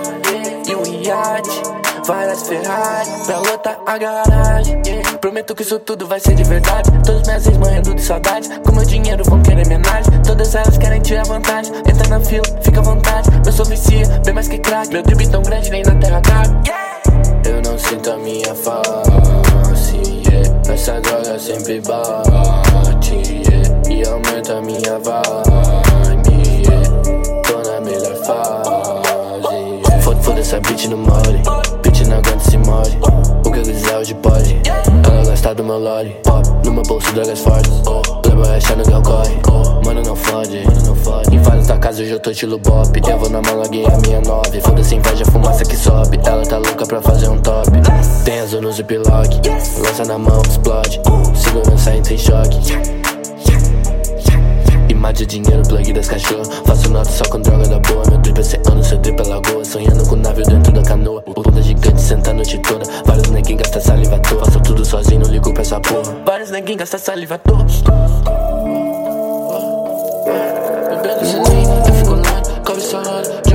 E 0.66 0.74
um 0.74 1.02
iate, 1.02 1.62
várias 2.06 2.42
Ferrari 2.46 3.10
pra 3.26 3.38
lotar 3.38 3.78
a 3.86 3.98
garagem. 3.98 4.80
Prometo 5.20 5.54
que 5.54 5.62
isso 5.62 5.78
tudo 5.78 6.06
vai 6.06 6.20
ser 6.20 6.34
de 6.34 6.44
verdade. 6.44 6.90
Todos 7.04 7.26
meus 7.26 7.46
ex 7.46 7.56
morrendo 7.58 7.94
de 7.94 8.02
saudade. 8.02 8.48
Com 8.60 8.72
meu 8.72 8.84
dinheiro 8.84 9.24
vão 9.24 9.42
querer 9.42 9.66
homenagem. 9.66 10.22
Todas 10.24 10.54
elas 10.54 10.78
querem 10.78 11.00
tirar 11.00 11.24
vantagem. 11.24 11.72
Entra 11.88 12.08
na 12.08 12.20
fila, 12.20 12.44
fica 12.62 12.80
à 12.80 12.82
vontade. 12.82 13.28
Eu 13.44 13.52
sou 13.52 13.64
vicia, 13.66 14.06
bem 14.24 14.34
mais 14.34 14.48
que 14.48 14.58
crack. 14.58 14.88
Meu 14.90 15.02
drip 15.02 15.28
tão 15.28 15.42
grande, 15.42 15.70
nem 15.70 15.82
na 15.82 15.94
terra 15.96 16.20
cabe. 16.20 16.70
Eu 17.48 17.62
não 17.62 17.78
sinto 17.78 18.10
a 18.10 18.16
minha 18.16 18.54
yeah. 18.54 19.39
Essa 20.72 21.00
droga 21.00 21.38
sempre 21.38 21.80
bate, 21.80 23.14
yeah. 23.14 23.90
E 23.90 24.06
aumenta 24.08 24.60
minha 24.62 24.98
vibe, 24.98 26.30
yeah. 26.64 26.88
Tô 27.42 27.58
na 27.68 27.80
melhor 27.80 28.16
fase, 28.24 29.54
yeah. 29.54 30.02
Foda, 30.02 30.22
foda 30.22 30.40
essa 30.40 30.60
bitch 30.60 30.86
no 30.86 30.96
mole. 30.96 31.42
Bitch 31.82 32.06
não 32.06 32.18
aguenta 32.18 32.36
esse 32.46 32.56
mole. 32.58 32.98
O 33.44 33.50
que 33.50 33.58
eu 33.58 33.62
quiser 33.62 33.96
hoje 33.98 34.14
pode. 34.14 34.60
Gosta 35.40 35.54
do 35.54 35.64
meu 35.64 35.78
lolly. 35.78 36.14
Pop, 36.22 36.46
no 36.66 36.70
meu 36.70 36.82
bolso 36.82 37.14
drogas 37.14 37.38
fortes. 37.40 37.72
Playboy 38.20 38.56
achando 38.56 38.82
que 38.82 38.92
eu 38.92 39.00
corre. 39.00 39.40
Mano, 39.86 40.02
não 40.02 40.14
fode. 40.14 40.62
Não 40.84 40.94
fode. 40.94 41.34
Em 41.34 41.38
vários 41.38 41.66
da 41.66 41.78
casa 41.78 42.02
hoje 42.02 42.10
eu 42.10 42.20
tô 42.20 42.30
estilo 42.30 42.58
bop. 42.58 43.00
Eu 43.08 43.18
vou 43.18 43.30
na 43.30 43.40
mala 43.40 43.66
gay 43.68 43.86
a 43.86 43.96
minha 44.06 44.20
nove. 44.20 44.60
Foda-se 44.60 44.96
inveja, 44.96 45.24
fumaça 45.24 45.64
que 45.64 45.76
sobe. 45.76 46.20
Ela 46.26 46.44
tá 46.44 46.58
louca 46.58 46.84
pra 46.84 47.00
fazer 47.00 47.30
um 47.30 47.38
top. 47.38 47.70
Tem 48.22 48.38
azul 48.40 48.60
no 48.60 48.70
ziplock. 48.70 49.40
Lança 49.82 50.04
na 50.04 50.18
mão, 50.18 50.42
explode. 50.42 51.00
Segurança 51.34 51.96
entra 51.96 52.12
em 52.12 52.18
choque. 52.18 52.99
Imagem, 55.00 55.26
dinheiro, 55.26 55.62
plug 55.66 55.92
das 55.94 56.08
cachorro 56.08 56.44
Faço 56.66 56.90
nota 56.90 57.10
só 57.10 57.24
com 57.30 57.40
droga 57.40 57.66
da 57.66 57.78
boa. 57.78 58.02
Meu 58.10 58.18
drip 58.18 58.36
é 58.36 58.40
oceano, 58.42 58.84
seu 58.84 58.98
drip 58.98 59.18
é 59.18 59.24
lagoa. 59.28 59.64
Sonhando 59.64 60.06
com 60.06 60.16
navio 60.16 60.44
dentro 60.44 60.70
da 60.72 60.82
canoa. 60.82 61.24
O 61.26 61.42
bunda 61.42 61.62
gigante 61.62 62.02
senta 62.02 62.32
a 62.32 62.34
noite 62.34 62.58
toda. 62.58 62.84
Vários 63.06 63.30
neguinhos 63.30 63.62
gastam 63.62 63.80
saliva 63.80 64.16
à 64.16 64.18
toa. 64.18 64.44
Faço 64.44 64.60
tudo 64.60 64.84
sozinho, 64.84 65.22
não 65.22 65.30
ligo 65.30 65.54
pra 65.54 65.62
essa 65.62 65.80
porra. 65.80 66.14
Vários 66.26 66.50
neguinhos 66.50 66.80
gastam 66.80 67.00
saliva 67.00 67.36
à 67.36 67.38
toa. 67.38 67.64
Bebendo 70.90 71.24
sem 71.24 71.40
eu 71.40 71.94
fico 71.94 72.14
lento 72.16 72.60
Cabeça 72.62 72.98
rolando, 72.98 73.42
de 73.42 73.49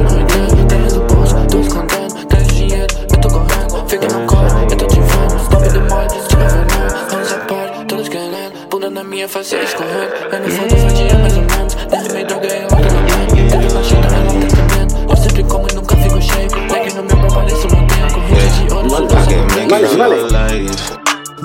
Bunda 9.26 9.28
na 9.28 9.28
minha 9.28 9.28
face, 9.28 9.56
escorrendo 9.56 10.14
Eu 10.32 10.40
não 10.40 10.50
foda, 10.50 10.76
fadia 10.78 11.18
mais 11.18 11.34
ou 11.36 11.42
menos 11.42 11.76
Derramei 11.90 12.24
droga 12.26 12.48
e 12.48 12.62
eu 12.62 12.68
tô 12.68 12.76
na 12.76 12.82
mente 12.82 13.54
Eu 13.54 13.68
tô 13.68 13.74
na 13.74 13.84
chita, 13.84 14.08
ela 14.08 14.10
tá 14.10 14.32
comendo 14.32 15.10
Eu 15.10 15.18
sempre 15.18 15.44
como 15.44 15.68
e 15.70 15.76
nunca 15.76 15.96
fico 15.96 16.22
cheio 16.22 16.50
Leg 16.72 16.94
no 16.94 17.04
meu 17.04 17.18
pé 17.18 17.28
parece 17.34 17.68
uma 17.68 17.82
montanha 17.82 18.08
Corrida 18.12 18.48
de 18.50 18.74
ouro, 18.74 18.90
sou 18.90 19.06
I 19.06 19.26
can 19.26 19.48
make 19.56 19.74
it 19.74 19.88
feel 19.90 20.14
alive. 20.14 20.76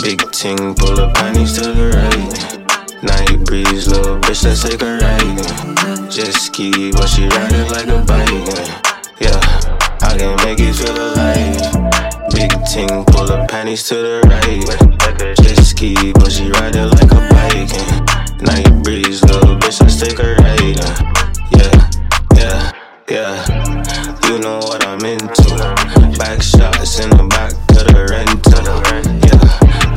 Big 0.03 0.31
ting, 0.31 0.75
pull 0.75 1.01
up 1.01 1.15
panties 1.15 1.55
to 1.55 1.73
the 1.73 1.91
right. 1.97 3.03
Night 3.03 3.45
breeze, 3.45 3.89
little 3.89 4.19
bitch, 4.19 4.45
let's 4.45 4.63
take 4.63 4.83
a 4.83 4.99
ride. 4.99 6.11
Just 6.11 6.47
ski, 6.47 6.93
but 6.93 7.09
she 7.09 7.29
ride 7.29 7.53
it 7.53 7.71
like 7.71 7.89
a 7.89 7.99
bike. 8.05 8.31
Yeah, 9.21 9.41
I 10.03 10.17
can 10.19 10.37
make 10.45 10.61
it 10.61 10.75
feel 10.75 10.95
alive. 10.95 12.31
Big 12.33 12.53
ting, 12.73 13.05
pull 13.07 13.33
up 13.33 13.49
panties 13.49 13.85
to 13.89 13.95
the 13.95 14.21
right. 14.29 15.40
Ski, 15.71 15.95
but 16.15 16.33
she 16.33 16.51
ride 16.51 16.75
it 16.75 16.87
like 16.87 17.13
a 17.13 17.21
bike. 17.31 17.73
and 17.79 18.43
Night 18.43 18.83
breeze, 18.83 19.23
little 19.23 19.55
bitch, 19.55 19.81
let's 19.81 20.01
take 20.01 20.19
a 20.19 20.35
ride. 20.35 20.81
Yeah, 21.55 21.91
yeah, 22.35 22.73
yeah. 23.09 24.29
You 24.29 24.41
know 24.41 24.59
what 24.59 24.85
I'm 24.85 25.05
into. 25.05 25.55
Back 26.19 26.43
shots 26.43 26.99
in 26.99 27.11
the 27.11 27.25
back 27.31 27.53
of 27.79 27.87
the 27.87 28.03
rental. 28.11 28.67
Yeah, 29.23 29.39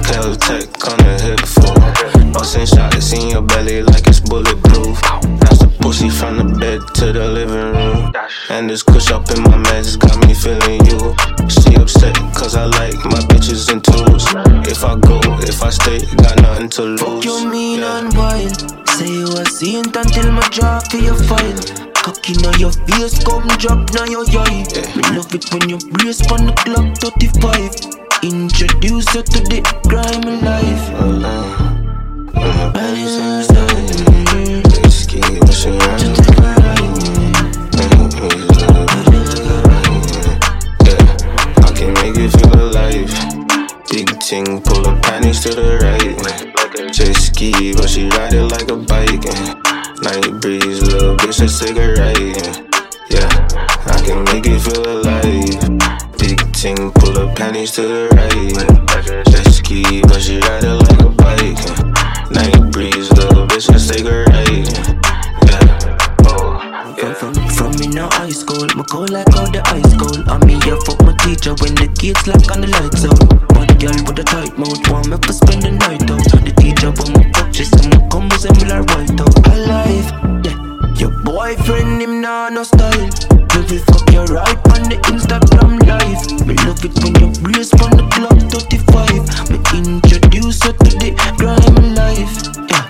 Caltech 0.05 0.69
on 0.91 0.97
the 1.01 1.15
hip 1.25 1.41
full. 1.41 2.31
Busting 2.31 2.67
shots 2.67 3.11
in 3.13 3.29
your 3.31 3.41
belly 3.41 3.81
like 3.81 4.07
it's 4.07 4.19
bulletproof. 4.19 5.01
That's 5.41 5.57
the 5.57 5.75
pussy 5.81 6.09
from 6.09 6.37
the 6.37 6.59
bed 6.59 6.81
to 6.95 7.11
the 7.11 7.27
living 7.27 7.73
room. 7.73 8.13
And 8.49 8.69
this 8.69 8.83
kush 8.83 9.09
up 9.09 9.29
in 9.31 9.41
my 9.41 9.57
meds 9.69 9.97
got 9.97 10.15
me 10.27 10.35
feeling 10.35 10.85
you. 10.85 11.15
She 11.49 11.75
upset 11.81 12.15
cause 12.35 12.55
I 12.55 12.65
like 12.65 12.95
my 13.05 13.19
bitches 13.31 13.71
in 13.71 13.81
twos. 13.81 14.25
If 14.69 14.83
I 14.83 14.95
go, 14.99 15.22
if 15.49 15.61
I 15.63 15.69
stay, 15.69 15.99
got 16.15 16.41
nothing 16.41 16.69
to 16.69 16.81
lose. 16.83 17.01
Fuck 17.01 17.25
you 17.25 17.49
mean 17.49 17.83
and 17.83 18.13
wild. 18.15 18.87
Say 18.89 19.09
you 19.09 19.27
a 19.27 19.45
saint 19.45 19.95
until 19.95 20.31
my 20.31 20.47
jaw 20.49 20.79
for 20.89 20.97
your 20.97 21.15
file. 21.15 21.57
Cocky 21.93 22.33
now 22.41 22.55
your 22.57 22.71
face 22.71 23.23
come 23.23 23.47
drop 23.57 23.91
now 23.93 24.05
your 24.05 24.25
eye. 24.39 24.63
Me 24.95 25.03
love 25.17 25.33
it 25.33 25.51
when 25.51 25.69
you 25.69 25.77
brace 25.91 26.21
on 26.31 26.45
the 26.47 26.53
clock 26.63 26.97
35. 26.97 28.03
Introduce 28.23 29.13
you 29.15 29.23
to 29.23 29.39
the 29.49 29.61
grimy 29.89 30.39
life. 30.41 30.85
Bodies 32.73 33.15
inside. 33.17 34.91
Ski, 34.91 35.21
but 35.39 35.53
she 35.53 35.69
ride 35.69 36.01
Yeah, 40.85 41.65
I 41.65 41.71
can 41.75 41.93
make 41.95 42.17
it 42.17 42.31
feel 42.31 42.53
alive. 42.61 43.42
Big 43.89 44.07
ting, 44.19 44.61
pull 44.61 44.83
her 44.85 44.99
panties 45.01 45.41
to 45.41 45.49
the 45.49 45.77
right. 45.83 46.93
Just 46.93 47.27
ski, 47.27 47.73
but 47.73 47.89
she 47.89 48.09
ride 48.09 48.33
it 48.33 48.43
like 48.43 48.69
a 48.69 48.77
bike. 48.77 49.25
Night 50.01 50.41
breeze, 50.41 50.81
little 50.81 51.15
bitch, 51.17 51.39
a 51.39 51.47
ride. 51.99 52.73
Yeah, 53.09 53.27
I 53.85 54.01
can 54.05 54.23
make 54.25 54.45
it 54.45 54.59
feel 54.59 54.83
alive. 54.83 56.17
Big 56.17 56.39
ting, 56.53 56.91
pull 56.93 57.13
her 57.15 57.33
panties 57.35 57.71
to 57.73 57.81
the 57.81 58.09
right. 58.15 59.25
Just 59.27 59.57
ski, 59.57 60.01
but 60.01 60.21
she 60.21 60.39
ride 60.39 60.63
it 60.63 60.73
like 60.73 60.99
a 61.01 61.09
bike. 61.09 62.31
Night 62.31 62.71
breeze, 62.71 63.11
little 63.11 63.45
bitch, 63.47 63.69
a 63.69 64.31
ride. 64.31 65.22
From, 67.03 67.33
from, 67.35 67.49
from 67.49 67.71
me 67.83 67.87
now 67.87 68.07
high 68.13 68.29
school, 68.31 68.63
me 68.63 68.83
cold 68.87 69.09
like 69.09 69.27
how 69.35 69.43
the 69.51 69.59
ice 69.75 69.91
cold. 69.99 70.23
I 70.23 70.39
me 70.47 70.55
here 70.63 70.79
fuck 70.87 71.03
my 71.03 71.11
teacher 71.19 71.51
when 71.59 71.75
the 71.75 71.91
kids 71.99 72.23
like 72.31 72.47
on 72.47 72.63
the 72.63 72.71
lights 72.71 73.03
out. 73.03 73.19
Bad 73.51 73.75
girl 73.75 73.99
with 74.07 74.23
a 74.23 74.23
tight 74.23 74.55
mouth, 74.55 74.79
want 74.87 75.11
me 75.11 75.19
to 75.19 75.33
spend 75.35 75.67
the 75.67 75.75
night 75.75 76.07
out. 76.07 76.23
The 76.23 76.55
teacher 76.55 76.95
when 76.95 77.11
me 77.19 77.27
touch 77.35 77.59
she 77.59 77.67
say 77.67 77.91
me 77.91 77.99
come 78.07 78.31
resemble 78.31 78.71
her 78.71 78.87
white 78.87 79.19
out. 79.19 79.35
Alive, 79.51 80.07
yeah. 80.47 80.55
Your 80.95 81.11
boyfriend 81.27 81.99
him 81.99 82.23
nah 82.23 82.47
no 82.47 82.63
style. 82.63 83.11
Baby 83.51 83.83
fuck 83.83 84.07
your 84.15 84.23
right 84.31 84.63
on 84.71 84.87
the 84.87 84.95
Instagram 85.11 85.83
live. 85.83 86.23
Me 86.47 86.55
love 86.63 86.79
it 86.87 86.95
when 87.03 87.19
you 87.19 87.35
blaze 87.43 87.75
from 87.75 87.99
the 87.99 88.07
club 88.15 88.39
35. 88.47 89.51
Me 89.51 89.59
introduce 89.75 90.63
you 90.63 90.71
to 90.71 90.89
the 91.03 91.11
grime 91.35 91.99
life, 91.99 92.47
yeah. 92.71 92.87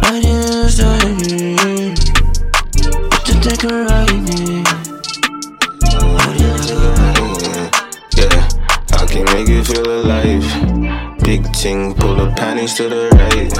I 0.00 0.16
just 0.24 0.80
to 0.80 2.09
take 3.50 3.64
a 3.64 3.84
ride, 3.84 4.28
yeah. 4.38 4.62
Yeah, 8.14 8.48
I 8.92 9.06
can 9.10 9.24
make 9.24 9.48
you 9.48 9.64
feel 9.64 9.90
alive. 9.90 10.46
Big 11.24 11.52
ting, 11.52 11.94
pull 11.94 12.14
the 12.14 12.32
panties 12.36 12.74
to 12.74 12.88
the 12.88 13.08
right. 13.18 13.50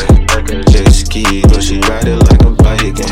Jet 0.71 0.93
ski, 0.93 1.43
but 1.43 1.63
she 1.63 1.81
ride 1.81 2.07
it 2.07 2.23
like 2.29 2.43
a 2.43 2.51
bike. 2.51 3.03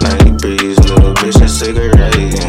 Night 0.00 0.40
breeze, 0.40 0.78
little 0.88 1.12
bitch, 1.20 1.36
a 1.36 1.88
ride. 2.00 2.40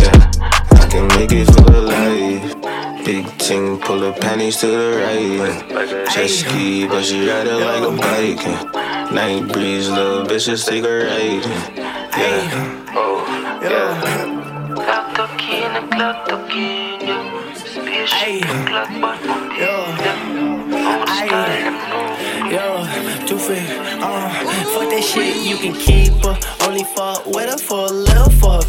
Yeah, 0.00 0.30
I 0.78 0.86
can 0.88 1.08
make 1.18 1.32
you 1.32 1.44
feel 1.44 1.70
alive. 1.70 3.04
Big 3.04 3.26
ting, 3.38 3.80
pull 3.80 3.98
the 3.98 4.12
panties 4.12 4.58
to 4.58 4.66
the 4.68 4.88
right. 5.02 6.06
Jet 6.14 6.28
ski, 6.28 6.86
but 6.86 7.02
she 7.04 7.28
ride 7.28 7.48
it 7.48 7.58
like 7.58 7.82
a 7.82 7.90
bike. 7.96 9.12
Night 9.12 9.52
breeze, 9.52 9.88
little 9.88 10.24
bitch, 10.24 10.46
a 10.46 10.82
ride. 11.04 11.46
Yeah, 12.14 12.81
yeah. 13.62 14.74
Clock 14.74 15.14
talking 15.14 15.62
and 15.78 15.90
clock 15.90 16.28
talking, 16.28 17.00
yeah. 17.00 17.42
Uh, 24.04 24.28
fuck 24.74 24.90
that 24.90 25.02
shit, 25.02 25.36
you 25.46 25.56
can 25.56 25.74
keep 25.74 26.12
her. 26.24 26.38
Only 26.66 26.84
fuck 26.84 27.26
with 27.26 27.50
her 27.50 27.58
for 27.58 27.86
a 27.86 27.92
little 27.92 28.30
for 28.30 28.54
her 28.54 28.62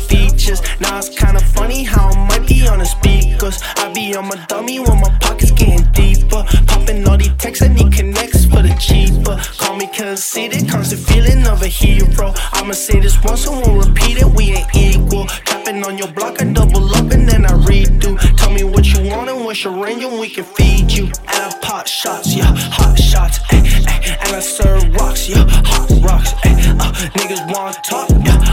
Now 0.43 0.97
it's 0.97 1.07
kinda 1.07 1.39
funny 1.39 1.83
how 1.83 2.09
I 2.09 2.27
might 2.27 2.45
be 2.45 2.67
on 2.67 2.79
the 2.79 2.85
speakers. 2.85 3.61
I 3.77 3.93
be 3.93 4.13
on 4.13 4.27
my 4.27 4.35
dummy 4.49 4.77
when 4.77 4.99
my 4.99 5.09
pockets 5.21 5.51
getting 5.51 5.85
deeper. 5.93 6.43
Popping 6.67 7.07
all 7.07 7.17
these 7.17 7.31
texts, 7.37 7.63
I 7.63 7.69
need 7.69 7.93
connects 7.93 8.43
for 8.43 8.61
the 8.61 8.75
cheaper. 8.77 9.39
Call 9.57 9.77
me 9.77 9.87
conceited, 9.87 10.67
constant 10.67 10.99
feeling 10.99 11.47
of 11.47 11.61
a 11.61 11.67
hero. 11.67 12.33
I'ma 12.51 12.73
say 12.73 12.99
this 12.99 13.23
once 13.23 13.47
and 13.47 13.55
won't 13.65 13.87
repeat 13.87 14.17
it, 14.19 14.25
we 14.25 14.51
ain't 14.51 14.67
equal. 14.75 15.27
Trapping 15.45 15.81
on 15.85 15.97
your 15.97 16.11
block, 16.11 16.41
I 16.41 16.45
double 16.51 16.93
up 16.93 17.09
and 17.11 17.27
then 17.29 17.45
I 17.45 17.53
redo. 17.63 18.19
Tell 18.35 18.51
me 18.51 18.65
what 18.65 18.85
you 18.85 18.99
want 19.09 19.29
and 19.29 19.45
what's 19.45 19.63
your 19.63 19.81
range 19.81 20.03
and 20.03 20.19
we 20.19 20.27
can 20.29 20.43
feed 20.43 20.91
you. 20.91 21.05
And 21.05 21.39
I 21.47 21.57
pop 21.61 21.87
shots, 21.87 22.35
yeah, 22.35 22.53
hot 22.77 22.99
shots, 22.99 23.39
eh, 23.53 23.63
eh. 23.87 24.17
And 24.25 24.35
I 24.35 24.41
serve 24.41 24.93
rocks, 24.95 25.29
yeah, 25.29 25.45
hot 25.47 25.89
rocks, 26.03 26.33
eh. 26.43 26.51
Uh, 26.79 26.91
niggas 27.15 27.43
wanna 27.49 27.73
talk, 27.87 28.09
yeah, 28.25 28.53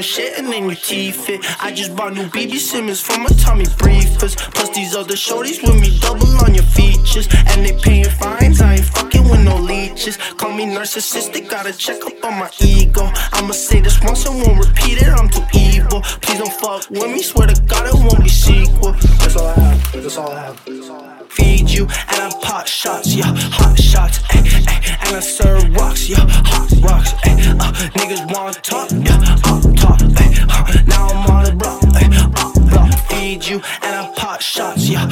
All 0.00 0.02
my 0.02 0.06
shit 0.06 0.38
and 0.38 0.46
then 0.46 0.64
your 0.64 0.76
teeth 0.76 1.26
fit. 1.26 1.44
I 1.60 1.72
just 1.72 1.94
bought 1.94 2.14
new 2.14 2.24
BB 2.28 2.56
Simon 2.56 2.94
for 2.94 3.18
my 3.18 3.28
Tommy 3.44 3.66
briefers. 3.66 4.34
Plus 4.54 4.70
these 4.70 4.96
other 4.96 5.12
shorties 5.12 5.60
with 5.62 5.78
me 5.78 5.98
double 6.00 6.26
on 6.42 6.54
your 6.54 6.64
features. 6.64 7.28
And 7.48 7.66
they 7.66 7.76
paying 7.82 8.08
fines, 8.08 8.62
I 8.62 8.76
ain't 8.76 8.84
fucking 8.86 9.28
with 9.28 9.44
no 9.44 9.56
leeches. 9.56 10.16
Call 10.38 10.54
me 10.54 10.64
narcissistic, 10.64 11.50
gotta 11.50 11.74
check 11.74 12.02
up 12.06 12.24
on 12.24 12.38
my 12.38 12.50
ego. 12.62 13.10
I'ma 13.32 13.52
say 13.52 13.82
this 13.82 14.00
once 14.02 14.24
and 14.24 14.40
won't 14.40 14.64
repeat 14.64 15.02
it, 15.02 15.08
I'm 15.08 15.28
too 15.28 15.44
evil. 15.52 16.00
Please 16.22 16.38
don't 16.38 16.52
fuck 16.54 16.88
with 16.88 17.12
me, 17.12 17.22
swear 17.22 17.48
to 17.48 17.60
God 17.64 17.86
it 17.86 17.94
won't 17.94 18.22
be 18.22 18.30
sequel. 18.30 18.92
That's 19.20 19.36
all 19.36 19.48
I 19.48 19.60
have, 19.60 19.92
that's 19.92 20.16
all 20.16 20.32
I 20.32 20.40
have. 20.40 21.30
Feed 21.30 21.68
you 21.68 21.82
and 21.82 22.18
I 22.24 22.30
pop 22.42 22.66
shots, 22.66 23.14
yeah, 23.14 23.32
hot 23.36 23.78
shots, 23.78 24.20
eh, 24.30 24.42
eh, 24.44 24.96
and 25.02 25.16
I 25.16 25.20
serve 25.20 25.72
rocks, 25.76 26.08
yeah, 26.08 26.26
hot 26.26 26.70
rocks, 26.80 27.12
eh, 27.24 27.36
uh, 27.60 27.72
niggas 27.98 28.32
want 28.34 28.62
talk, 28.64 28.90
yeah, 28.90 29.36
you 33.50 33.60
and 33.82 33.96
I 33.96 34.12
pop 34.16 34.40
shots, 34.40 34.88
yeah, 34.88 35.08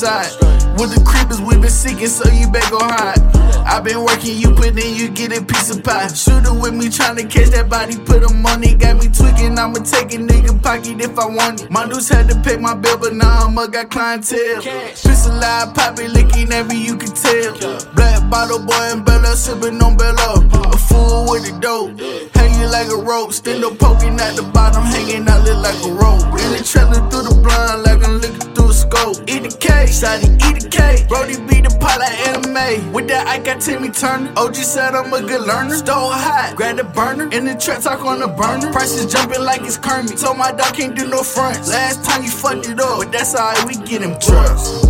With 0.00 0.94
the 0.94 1.02
creepers 1.04 1.42
we 1.42 1.58
been 1.58 1.68
seeking, 1.68 2.06
so 2.06 2.26
you 2.30 2.50
better 2.50 2.70
go 2.70 2.78
hide. 2.80 3.39
I 3.70 3.78
been 3.78 4.02
working, 4.04 4.36
you 4.36 4.50
put 4.50 4.76
in, 4.76 4.94
you 4.96 5.08
get 5.08 5.30
a 5.30 5.40
piece 5.40 5.70
of 5.70 5.84
pie. 5.84 6.08
Shooter 6.08 6.52
with 6.52 6.74
me, 6.74 6.86
tryna 6.86 7.30
catch 7.30 7.50
that 7.50 7.70
body, 7.70 7.96
put 7.96 8.20
him 8.20 8.44
on 8.44 8.64
it. 8.64 8.80
Got 8.80 8.98
me 8.98 9.06
tweaking, 9.06 9.56
I'ma 9.56 9.78
take 9.86 10.12
a 10.12 10.18
nigga 10.18 10.60
pocket 10.60 11.00
if 11.00 11.16
I 11.16 11.26
want 11.26 11.62
it. 11.62 11.70
My 11.70 11.86
dudes 11.86 12.08
had 12.08 12.28
to 12.30 12.36
pay 12.40 12.56
my 12.56 12.74
bill, 12.74 12.98
but 12.98 13.14
now 13.14 13.46
I'm 13.46 13.56
up, 13.56 13.70
got 13.70 13.88
clientele. 13.88 14.60
Pistol 14.60 15.34
live, 15.34 15.72
poppy 15.72 16.08
licking 16.08 16.50
every 16.50 16.78
you 16.78 16.96
can 16.96 17.14
tell. 17.14 17.54
Black 17.94 18.28
bottle 18.28 18.58
boy 18.58 18.90
and 18.90 19.04
Bella 19.04 19.38
sippin' 19.38 19.80
on 19.80 19.96
Bella. 19.96 20.42
A 20.74 20.76
fool 20.76 21.30
with 21.30 21.46
the 21.46 21.56
dope, 21.60 21.94
hanging 22.34 22.70
like 22.70 22.88
a 22.88 22.96
rope. 22.96 23.32
Stand 23.32 23.64
up 23.64 23.78
poking 23.78 24.18
at 24.18 24.34
the 24.34 24.42
bottom, 24.42 24.82
hanging 24.82 25.28
out 25.28 25.44
look 25.44 25.62
like 25.62 25.78
a 25.86 25.92
rope. 25.94 26.26
Really 26.34 26.58
trailing 26.64 27.08
through 27.08 27.22
the 27.22 27.38
blind 27.40 27.84
like 27.84 28.02
I'm 28.02 28.18
looking 28.18 28.52
through 28.52 28.70
a 28.70 28.74
scope. 28.74 29.16
Eat 29.30 29.46
the 29.46 29.54
cake, 29.62 29.94
shawty, 29.94 30.26
eat 30.42 30.58
the 30.58 30.68
cake. 30.68 31.06
Brody 31.08 31.38
be 31.46 31.60
the 31.62 31.70
pilot 31.78 32.10
anime. 32.26 32.92
With 32.92 33.08
that, 33.08 33.26
I 33.26 33.38
got 33.38 33.59
Timmy 33.60 33.90
Turner. 33.90 34.32
OG 34.36 34.54
said 34.54 34.94
I'm 34.94 35.12
a 35.12 35.20
good 35.20 35.46
learner. 35.46 35.76
Stole 35.76 36.10
hot, 36.10 36.54
grab 36.56 36.76
the 36.76 36.84
burner. 36.84 37.28
In 37.30 37.44
the 37.44 37.54
trap, 37.54 37.82
talk 37.82 38.04
on 38.04 38.20
the 38.20 38.28
burner. 38.28 38.72
Prices 38.72 39.12
jumping 39.12 39.42
like 39.42 39.60
it's 39.62 39.76
Kermit. 39.76 40.16
Told 40.16 40.38
my 40.38 40.50
dog 40.50 40.74
can't 40.74 40.96
do 40.96 41.06
no 41.06 41.22
fronts. 41.22 41.68
Last 41.68 42.02
time 42.04 42.24
you 42.24 42.30
fucked 42.30 42.68
it 42.68 42.80
up, 42.80 42.98
but 42.98 43.12
that's 43.12 43.34
alright, 43.34 43.62
we 43.66 43.74
get 43.84 44.00
him 44.00 44.18
trucks. 44.18 44.80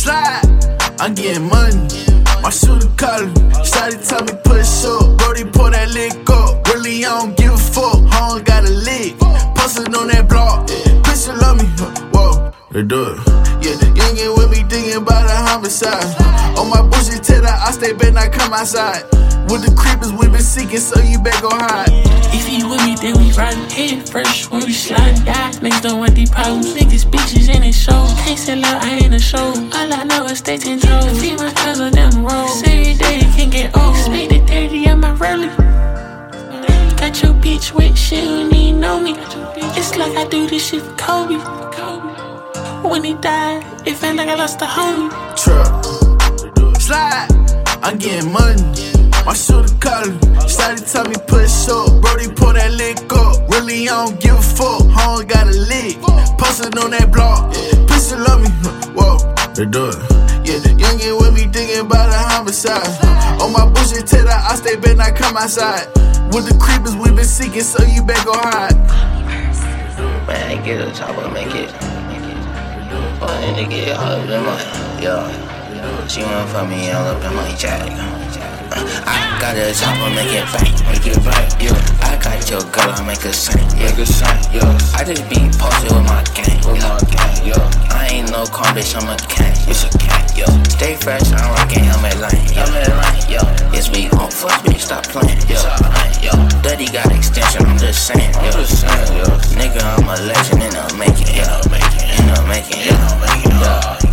Slide, 0.00 0.40
I'm 0.98 1.14
getting 1.14 1.48
money. 1.48 1.86
My 2.42 2.50
shooter 2.50 2.88
collar, 2.96 3.28
Shotty 3.62 4.00
tell 4.08 4.24
me 4.24 4.32
push 4.42 4.84
up. 4.84 5.18
Brody 5.18 5.44
pull 5.44 5.70
that 5.70 5.90
lick 5.92 6.28
up. 6.30 6.66
Really, 6.68 7.04
I 7.04 7.20
don't 7.20 7.36
give 7.36 7.52
a 7.52 7.56
fuck. 7.58 8.00
Home 8.14 8.42
got 8.42 8.64
a 8.64 8.70
lick. 8.70 9.18
Posted 9.54 9.94
on 9.94 10.08
that 10.08 10.28
block. 10.28 10.68
They 12.72 12.82
do 12.82 13.04
it. 13.04 13.18
Yeah, 13.60 13.76
young 13.92 14.16
get 14.16 14.32
with 14.32 14.50
me 14.50 14.64
thinking 14.64 14.96
about 14.96 15.28
a 15.28 15.36
homicide. 15.36 16.08
On 16.56 16.70
my 16.70 16.80
bullshit 16.80 17.22
till 17.22 17.44
I 17.44 17.70
stay 17.70 17.92
bet 17.92 18.14
not 18.14 18.32
come 18.32 18.54
outside. 18.54 19.04
With 19.52 19.68
the 19.68 19.74
creepers 19.76 20.10
we 20.10 20.26
been 20.28 20.40
seeking, 20.40 20.78
so 20.78 20.98
you 21.02 21.20
better 21.20 21.42
go 21.42 21.50
hide. 21.52 21.92
If 22.32 22.48
you 22.48 22.70
with 22.70 22.80
me, 22.86 22.96
then 22.96 23.20
we 23.20 23.30
riding 23.32 23.68
head 23.68 24.08
first 24.08 24.50
when 24.50 24.64
we 24.64 24.72
slide 24.72 25.22
die. 25.26 25.52
Niggas 25.60 25.82
don't 25.82 25.98
want 25.98 26.14
these 26.14 26.30
problems. 26.30 26.72
Niggas 26.72 27.04
bitches 27.04 27.54
in 27.54 27.62
it 27.62 27.74
show. 27.74 28.08
Can't 28.24 28.38
sell 28.38 28.64
out, 28.64 28.82
I 28.82 29.04
ain't 29.04 29.12
a 29.12 29.18
show. 29.18 29.52
All 29.52 29.92
I 29.92 30.04
know 30.04 30.24
is 30.24 30.38
stay 30.38 30.56
control. 30.56 31.02
Feed 31.20 31.36
my 31.36 31.52
cousin 31.52 31.92
down 31.92 32.10
the 32.12 32.20
road. 32.20 32.48
Every 32.64 32.94
day 32.94 33.20
it 33.20 33.36
can 33.36 33.50
get 33.50 33.76
old. 33.76 33.96
Spade 33.96 34.30
the 34.30 34.38
30 34.46 34.88
on 34.88 35.00
my 35.00 35.12
rollie. 35.20 35.52
Got 36.96 37.22
your 37.22 37.34
bitch 37.34 37.74
wet, 37.74 37.98
she 37.98 38.22
don't 38.22 38.54
even 38.54 38.80
know 38.80 38.98
me. 38.98 39.14
It's 39.76 39.94
like 39.98 40.16
I 40.16 40.26
do 40.26 40.46
this 40.48 40.70
shit 40.70 40.80
for 40.80 40.96
Kobe. 40.96 41.91
When 42.82 43.04
he 43.04 43.14
died, 43.14 43.64
it 43.86 43.94
felt 43.96 44.16
like 44.16 44.28
I 44.28 44.34
lost 44.34 44.60
a 44.60 44.66
homie. 44.66 45.08
Trap. 45.36 45.84
Slide. 46.80 47.28
I'm 47.82 47.96
getting 47.96 48.32
money. 48.32 48.62
My 49.24 49.32
shooter 49.34 49.74
collar. 49.78 50.12
Started 50.48 50.86
tell 50.86 51.04
me 51.04 51.14
push 51.26 51.68
up. 51.68 52.02
Brody 52.02 52.28
pull 52.28 52.52
that 52.52 52.72
lick 52.72 52.98
up. 53.12 53.48
Really, 53.48 53.88
I 53.88 54.04
don't 54.04 54.20
give 54.20 54.36
a 54.36 54.42
fuck. 54.42 54.82
Home 54.90 55.26
got 55.26 55.46
a 55.46 55.50
lick. 55.50 56.00
Posted 56.36 56.76
on 56.78 56.90
that 56.90 57.10
block. 57.12 57.54
Pistol 57.88 58.18
love 58.20 58.42
me. 58.42 58.50
Whoa. 58.92 59.16
They 59.54 59.64
do 59.64 59.88
it. 59.88 59.96
Yeah, 60.44 60.58
youngin' 60.74 61.20
with 61.20 61.34
me 61.34 61.46
thinking 61.52 61.86
about 61.86 62.10
a 62.10 62.18
homicide. 62.18 62.82
On 63.40 63.52
my 63.52 63.64
bullshit 63.64 64.06
till 64.06 64.24
the 64.24 64.34
I 64.34 64.56
stay 64.56 64.76
back, 64.76 64.96
not 64.96 65.14
come 65.14 65.36
outside. 65.36 65.86
With 66.34 66.48
the 66.48 66.58
creepers 66.60 66.96
we 66.96 67.14
been 67.14 67.24
seeking, 67.24 67.62
so 67.62 67.84
you 67.84 68.02
better 68.02 68.24
go 68.24 68.32
hide. 68.34 68.76
Man, 70.26 70.64
get 70.64 70.80
a 70.80 70.92
chopper, 70.92 71.30
make 71.30 71.54
it. 71.54 71.91
Man, 73.26 73.54
to 73.56 73.64
get 73.70 73.96
up 73.96 74.18
in 74.28 74.44
my, 74.44 75.00
yeah. 75.00 75.51
She 76.08 76.22
want 76.22 76.48
for 76.50 76.64
me 76.68 76.90
all 76.92 77.06
up 77.06 77.24
in 77.24 77.34
my 77.34 77.50
jack. 77.56 77.82
I 78.70 79.38
got 79.40 79.58
a 79.58 79.74
chopper, 79.74 80.14
make 80.14 80.30
it 80.30 80.46
bang, 80.54 80.70
make 80.86 81.06
it 81.10 81.18
bang, 81.26 81.48
yeah. 81.58 81.74
I 82.06 82.14
got 82.22 82.38
your 82.50 82.62
girl, 82.70 82.94
I 82.94 83.02
make 83.02 83.22
her 83.26 83.32
sing, 83.32 83.58
yeah. 83.74 83.90
Make 83.90 83.98
her 83.98 84.06
sing, 84.06 84.30
yeah. 84.54 84.78
I 84.94 85.02
just 85.02 85.26
be 85.26 85.42
posted 85.58 85.90
with 85.90 86.06
my 86.06 86.22
gang, 86.38 86.62
with 86.62 86.78
my 86.86 87.00
gang, 87.10 87.34
yo. 87.42 87.58
I 87.90 88.08
ain't 88.12 88.30
no 88.30 88.46
car, 88.46 88.70
bitch, 88.70 88.94
I'm 88.94 89.10
a 89.10 89.16
cat, 89.26 89.58
it's 89.66 89.82
a 89.82 89.90
cat, 89.98 90.30
yo. 90.38 90.46
Stay 90.70 90.94
fresh, 90.94 91.32
I'm 91.32 91.50
rockin' 91.58 91.82
helmet 91.82 92.14
line, 92.22 92.46
helmet 92.54 92.86
line, 92.86 93.24
yo. 93.26 93.42
Yes, 93.74 93.90
we 93.90 94.06
on 94.14 94.30
fuck, 94.30 94.62
bitch, 94.62 94.86
stop 94.86 95.02
playing, 95.10 95.42
yo. 95.50 95.58
Yo, 96.22 96.30
Daddy 96.62 96.86
got 96.92 97.10
extension, 97.10 97.66
I'm 97.66 97.76
just 97.78 98.06
saying, 98.06 98.30
yo. 98.38 98.52
Just 98.54 98.86
saying, 98.86 99.18
yo. 99.18 99.26
Nigga, 99.58 99.82
I'm 99.82 100.06
a 100.06 100.14
legend 100.30 100.62
in 100.62 100.70
the 100.70 100.84
making, 100.94 101.34
in 101.34 101.42
the 101.42 101.58
making, 101.66 102.06
in 102.14 102.24
the 102.30 102.38
making, 102.46 102.86
in 102.86 102.94
the 102.94 103.10
making, 103.18 103.58
yo. 103.58 104.11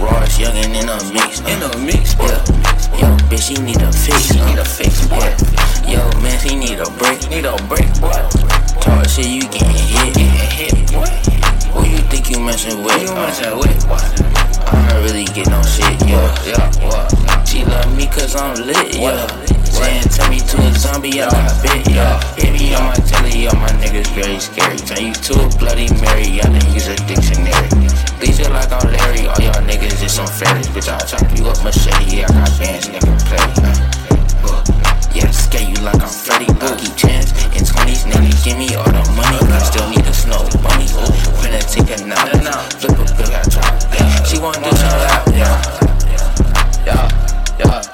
Ross 0.00 0.38
youngin' 0.38 0.72
in 0.72 0.88
a 0.88 0.96
mix, 1.12 1.40
uh. 1.42 1.48
in 1.52 1.60
a 1.62 1.70
mix, 1.84 2.14
yeah. 2.16 2.40
Yo, 2.96 3.08
bitch, 3.28 3.48
he 3.52 3.60
need 3.60 3.82
a 3.82 3.92
fix, 3.92 4.30
he 4.30 4.40
need 4.40 4.56
a 4.56 4.62
uh. 4.62 4.64
fix, 4.64 5.06
boy. 5.06 5.28
Yo, 5.84 6.00
man, 6.22 6.40
he 6.40 6.56
need 6.56 6.80
a 6.80 6.88
break, 6.96 7.20
need 7.28 7.44
a 7.44 7.54
break, 7.68 7.84
boy. 8.00 8.16
Talk 8.80 9.06
shit, 9.08 9.26
you 9.26 9.42
getting 9.52 9.68
hit, 9.68 10.14
getting 10.14 10.48
hit, 10.56 10.92
boy. 10.92 11.04
Who 11.76 11.86
you 11.86 11.98
think 12.08 12.30
you 12.30 12.40
messin' 12.40 12.82
with? 12.82 13.02
You 13.02 13.10
uh? 13.10 13.26
messin' 13.26 13.58
with, 13.58 13.86
boy? 13.86 14.00
I 14.72 14.88
don't 14.88 15.04
really 15.04 15.26
get 15.26 15.48
no 15.48 15.60
shit, 15.62 16.00
yeah, 16.08 16.44
yeah, 16.48 16.86
what? 16.86 17.19
She 17.60 17.66
love 17.66 17.94
me 17.94 18.06
cause 18.06 18.34
I'm 18.36 18.56
lit, 18.56 18.96
yeah. 18.96 19.28
Saying 19.68 20.08
tell 20.16 20.30
me 20.32 20.40
to 20.40 20.56
a 20.64 20.72
zombie, 20.80 21.20
I 21.20 21.28
got 21.28 21.60
bit, 21.60 21.92
yeah. 21.92 22.16
Hit 22.40 22.56
me 22.56 22.72
on 22.72 22.88
my 22.88 22.96
telly, 23.04 23.48
all 23.48 23.56
my 23.60 23.68
niggas 23.76 24.08
very 24.16 24.40
scary. 24.40 24.80
Turn 24.80 25.04
you 25.04 25.12
to 25.12 25.44
a 25.44 25.48
bloody 25.60 25.92
Mary, 26.00 26.40
y'all 26.40 26.48
didn't 26.48 26.72
use 26.72 26.88
a 26.88 26.96
dictionary. 27.04 27.68
These 28.16 28.40
feel 28.40 28.48
like 28.48 28.72
I'm 28.72 28.80
Larry, 28.88 29.28
all 29.28 29.36
y'all 29.44 29.60
niggas 29.68 30.00
just 30.00 30.16
some 30.16 30.26
fairies. 30.26 30.72
Bitch, 30.72 30.88
I'll 30.88 31.04
chop 31.04 31.20
you 31.36 31.44
up 31.52 31.60
machete, 31.60 32.24
yeah, 32.24 32.32
I 32.32 32.48
got 32.48 32.48
bands, 32.56 32.88
nigga, 32.88 33.12
play. 33.28 33.44
Yeah, 35.12 35.28
scare 35.28 35.68
you 35.68 35.76
like 35.84 36.00
I'm 36.00 36.08
Freddy 36.08 36.48
Boogie 36.56 36.96
Chance. 36.96 37.36
In 37.52 37.68
20s, 37.68 38.08
nigga, 38.08 38.32
give 38.40 38.56
me 38.56 38.72
all 38.72 38.88
the 38.88 39.04
money. 39.12 39.36
I 39.52 39.60
still 39.68 39.84
need 39.92 40.08
a 40.08 40.14
snow 40.16 40.48
bunny. 40.64 40.88
Finna 41.44 41.60
take 41.68 41.92
a 41.92 42.08
nap, 42.08 42.24
flip 42.80 42.96
a 42.96 43.04
bill, 43.20 43.28
I 43.28 43.44
drop. 43.52 44.24
She 44.24 44.40
want 44.40 44.56
to 44.56 44.70
chill 44.72 45.04
out, 45.12 45.28
yeah. 45.36 45.60
Yeah, 46.86 47.19
yeah. 47.60 47.89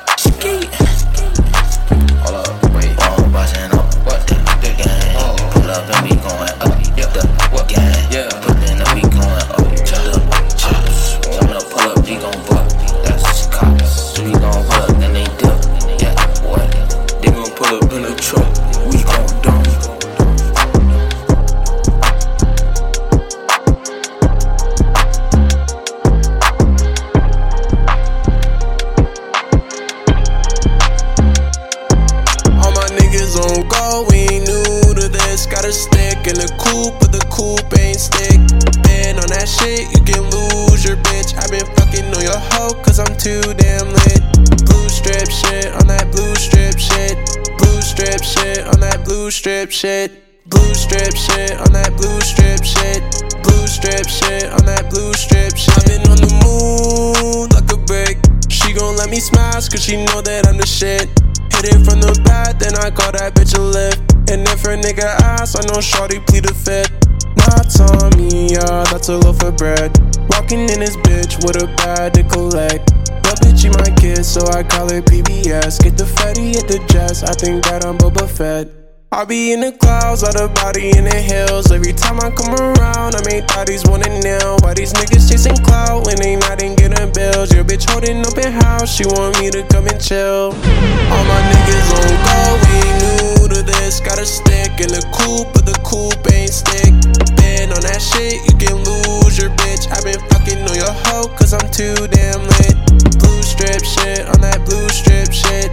Strip 49.46 49.70
shit. 49.70 50.10
Blue 50.50 50.74
strip 50.74 51.14
shit 51.14 51.54
on 51.54 51.70
that 51.70 51.94
blue 51.94 52.18
strip 52.26 52.66
shit. 52.66 52.98
Blue 53.46 53.66
strip 53.70 54.10
shit 54.10 54.50
on 54.50 54.66
that 54.66 54.90
blue 54.90 55.14
strip 55.14 55.54
shit. 55.54 55.70
I've 55.70 55.86
been 55.86 56.02
on 56.10 56.18
the 56.18 56.34
move 56.42 57.54
like 57.54 57.70
a 57.70 57.78
brick. 57.86 58.18
She 58.50 58.74
gon' 58.74 58.98
let 58.98 59.06
me 59.06 59.22
smash 59.22 59.70
cause 59.70 59.86
she 59.86 60.02
know 60.02 60.18
that 60.18 60.50
I'm 60.50 60.58
the 60.58 60.66
shit. 60.66 61.06
Hit 61.54 61.62
it 61.62 61.78
from 61.86 62.02
the 62.02 62.10
back, 62.26 62.58
then 62.58 62.74
I 62.74 62.90
call 62.90 63.14
that 63.14 63.38
bitch 63.38 63.54
a 63.54 63.62
lift. 63.62 64.02
And 64.34 64.42
if 64.50 64.66
her 64.66 64.74
nigga 64.74 65.14
ass, 65.22 65.54
I 65.54 65.62
know 65.70 65.78
Shorty 65.78 66.18
plead 66.26 66.42
the 66.42 66.50
fifth. 66.50 66.90
Not 67.38 67.70
me, 68.18 68.50
yeah, 68.50 68.82
that's 68.90 69.14
a 69.14 69.16
loaf 69.16 69.38
of 69.46 69.54
bread. 69.54 69.94
Walking 70.34 70.66
in 70.66 70.82
this 70.82 70.98
bitch 71.06 71.38
with 71.46 71.62
a 71.62 71.70
bag 71.78 72.18
to 72.18 72.26
collect. 72.26 72.90
That 73.22 73.38
bitch, 73.46 73.62
she 73.62 73.70
my 73.70 73.94
kid, 73.94 74.26
so 74.26 74.42
I 74.50 74.66
call 74.66 74.90
her 74.90 75.06
PBS. 75.06 75.78
Get 75.78 75.94
the 75.94 76.06
fatty 76.18 76.58
at 76.58 76.66
the 76.66 76.82
jets, 76.90 77.22
I 77.22 77.30
think 77.30 77.62
that 77.70 77.86
I'm 77.86 77.94
Boba 77.94 78.26
Fett. 78.26 78.85
I 79.16 79.24
be 79.24 79.56
in 79.56 79.64
the 79.64 79.72
clouds, 79.72 80.20
out 80.28 80.36
the 80.36 80.52
body 80.60 80.92
in 80.92 81.08
the 81.08 81.16
hills. 81.16 81.72
Every 81.72 81.96
time 81.96 82.20
I 82.20 82.28
come 82.28 82.52
around, 82.52 83.16
I 83.16 83.24
make 83.24 83.48
thotties 83.48 83.88
wanna 83.88 84.12
kneel. 84.12 84.60
Why 84.60 84.76
these 84.76 84.92
niggas 84.92 85.24
chasing 85.24 85.56
clout 85.64 86.04
when 86.04 86.20
they 86.20 86.36
not 86.36 86.60
in 86.60 86.76
getting 86.76 87.08
bills? 87.16 87.48
Your 87.48 87.64
bitch 87.64 87.88
holding 87.88 88.20
open 88.20 88.52
house, 88.52 88.92
she 88.92 89.08
want 89.08 89.40
me 89.40 89.48
to 89.56 89.64
come 89.72 89.88
and 89.88 89.96
chill. 89.96 90.52
All 90.52 91.24
my 91.24 91.40
niggas 91.48 91.88
on 91.96 92.12
go, 92.28 92.40
we 92.60 92.76
new 93.00 93.48
to 93.56 93.64
this. 93.64 94.04
Got 94.04 94.20
a 94.20 94.28
stick 94.28 94.84
in 94.84 94.92
the 94.92 95.00
coupe, 95.16 95.48
but 95.56 95.64
the 95.64 95.80
coupe 95.80 96.20
ain't 96.36 96.52
stick. 96.52 96.92
Been 97.40 97.72
on 97.72 97.80
that 97.88 98.04
shit, 98.04 98.36
you 98.44 98.52
can 98.60 98.84
lose 98.84 99.40
your 99.40 99.48
bitch. 99.64 99.88
i 99.88 99.96
been 100.04 100.20
fucking 100.28 100.60
on 100.60 100.76
your 100.76 100.92
hoe, 101.08 101.32
cause 101.40 101.56
I'm 101.56 101.64
too 101.72 101.96
damn 102.12 102.44
lit. 102.60 102.76
Blue 103.16 103.40
strip 103.40 103.80
shit 103.80 104.28
on 104.28 104.44
that 104.44 104.60
blue 104.68 104.84
strip 104.92 105.32
shit. 105.32 105.72